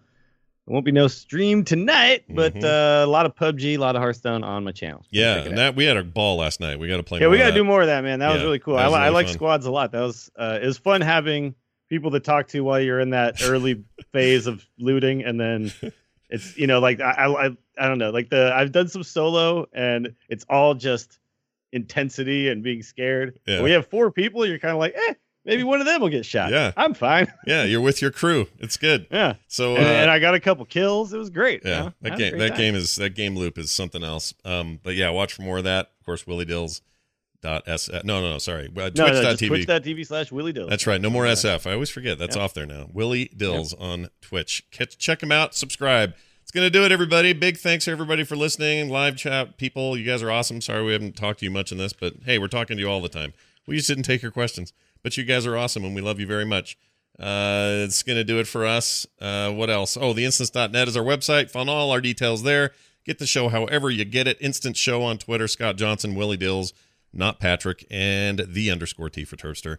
[0.72, 2.64] won't be no stream tonight, but Mhm.
[2.64, 5.04] uh, a lot of PUBG, a lot of Hearthstone on my channel.
[5.10, 6.78] Yeah, and that we had a ball last night.
[6.78, 7.20] We got to play.
[7.20, 8.18] Yeah, we got to do more of that, man.
[8.20, 8.76] That was really cool.
[8.76, 9.92] that I, was li- I like squads a lot.
[9.92, 11.54] That was uh, it was fun having
[11.90, 15.72] people to talk to while you're in that early phase of looting, and then
[16.30, 17.46] it's you know like I, I
[17.78, 21.18] I- don't know like the I've done some solo, and it's all just
[21.72, 23.38] intensity and being scared.
[23.46, 23.64] Yeah.
[23.64, 26.24] You have four people, you're kind of like, eh, maybe one of them will get
[26.26, 26.50] shot.
[26.50, 26.72] Yeah.
[26.76, 27.32] I'm fine.
[27.46, 28.46] Yeah, you're with your crew.
[28.58, 29.06] It's good.
[29.10, 31.12] yeah, So uh, and, and I got a couple kills.
[31.12, 31.62] It was great.
[31.64, 31.92] yeah, you know?
[32.02, 32.58] That game that time.
[32.58, 34.32] game is that game loop is something else.
[34.44, 35.90] Um, but yeah, watch for more of that.
[36.00, 36.82] Of course, Willie Dills
[37.42, 37.90] dot s.
[38.04, 38.38] No, no, no.
[38.38, 38.66] Sorry.
[38.68, 39.48] Uh, No, Twitch no, TV.
[39.48, 40.70] twitch.tv slash Willie Dills.
[40.70, 41.00] That's right.
[41.00, 41.24] No more.
[41.24, 41.68] SF.
[41.68, 42.18] I always forget.
[42.18, 42.88] That's off there now.
[42.92, 44.64] Willie Dills on Twitch.
[44.70, 45.54] Catch, check him out.
[45.54, 46.14] Subscribe.
[46.42, 47.32] It's going to do it, everybody.
[47.32, 48.88] Big thanks, to everybody, for listening.
[48.90, 50.60] Live chat people, you guys are awesome.
[50.60, 52.88] Sorry we haven't talked to you much in this, but hey, we're talking to you
[52.88, 53.32] all the time.
[53.66, 54.72] We just didn't take your questions.
[55.02, 56.76] But you guys are awesome, and we love you very much.
[57.18, 59.06] Uh, it's going to do it for us.
[59.20, 59.96] Uh, what else?
[60.00, 61.50] Oh, the instance.net is our website.
[61.50, 62.72] Find all our details there.
[63.04, 64.38] Get the show however you get it.
[64.40, 65.48] Instant Show on Twitter.
[65.48, 66.72] Scott Johnson, Willie Dills,
[67.12, 69.78] not Patrick, and the underscore T for Turpster.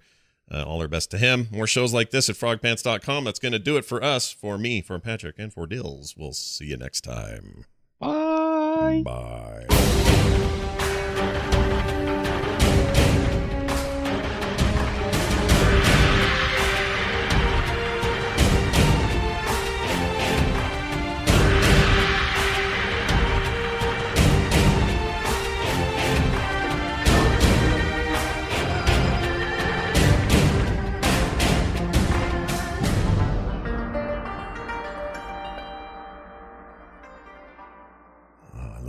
[0.52, 1.48] Uh, all our best to him.
[1.52, 3.24] More shows like this at frogpants.com.
[3.24, 6.16] That's going to do it for us, for me, for Patrick, and for Dills.
[6.18, 7.66] We'll see you next time.
[8.00, 9.02] Bye.
[9.06, 10.50] Bye.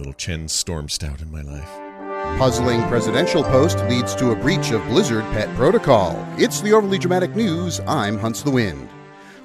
[0.05, 1.70] Little Chen Storm Stout in my life.
[2.39, 6.22] Puzzling presidential post leads to a breach of Blizzard pet protocol.
[6.36, 7.81] It's the overly dramatic news.
[7.86, 8.90] I'm Hunts the Wind.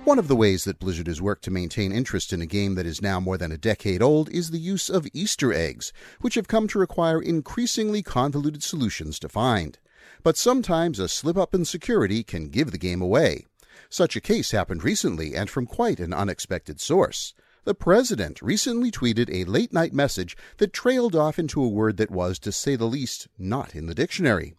[0.04, 2.86] One of the ways that Blizzard has worked to maintain interest in a game that
[2.86, 6.50] is now more than a decade old is the use of Easter eggs, which have
[6.50, 9.80] come to require increasingly convoluted solutions to find.
[10.24, 13.46] But sometimes a slip up in security can give the game away.
[13.90, 17.34] Such a case happened recently and from quite an unexpected source.
[17.70, 22.10] The president recently tweeted a late night message that trailed off into a word that
[22.10, 24.56] was, to say the least, not in the dictionary.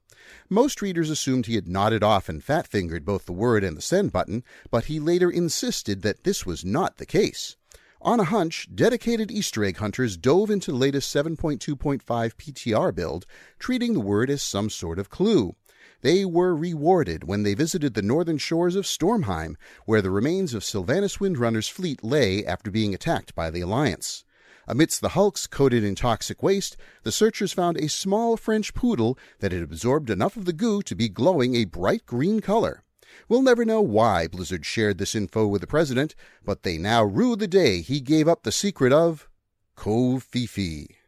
[0.49, 3.83] Most readers assumed he had nodded off and fat fingered both the word and the
[3.83, 7.57] send button, but he later insisted that this was not the case.
[8.01, 13.27] On a hunch, dedicated Easter egg hunters dove into the latest 7.2.5 PTR build,
[13.59, 15.57] treating the word as some sort of clue.
[16.03, 20.65] They were rewarded when they visited the northern shores of Stormheim, where the remains of
[20.65, 24.25] Sylvanas Windrunner's fleet lay after being attacked by the Alliance.
[24.67, 29.53] Amidst the hulks coated in toxic waste, the searchers found a small French poodle that
[29.53, 32.83] had absorbed enough of the goo to be glowing a bright green color.
[33.29, 36.15] We'll never know why Blizzard shared this info with the president,
[36.45, 39.29] but they now rue the day he gave up the secret of
[39.77, 41.00] Covfefe.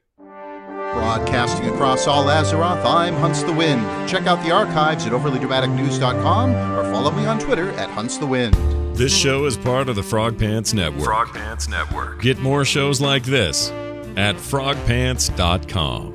[0.92, 3.82] Broadcasting across all Azeroth, I'm Hunts the Wind.
[4.08, 8.54] Check out the archives at overlydramaticnews.com or follow me on Twitter at Hunts the Wind.
[8.94, 11.04] This show is part of the Frog Pants Network.
[11.04, 12.20] Frog Pants Network.
[12.20, 13.70] Get more shows like this
[14.16, 16.11] at frogpants.com.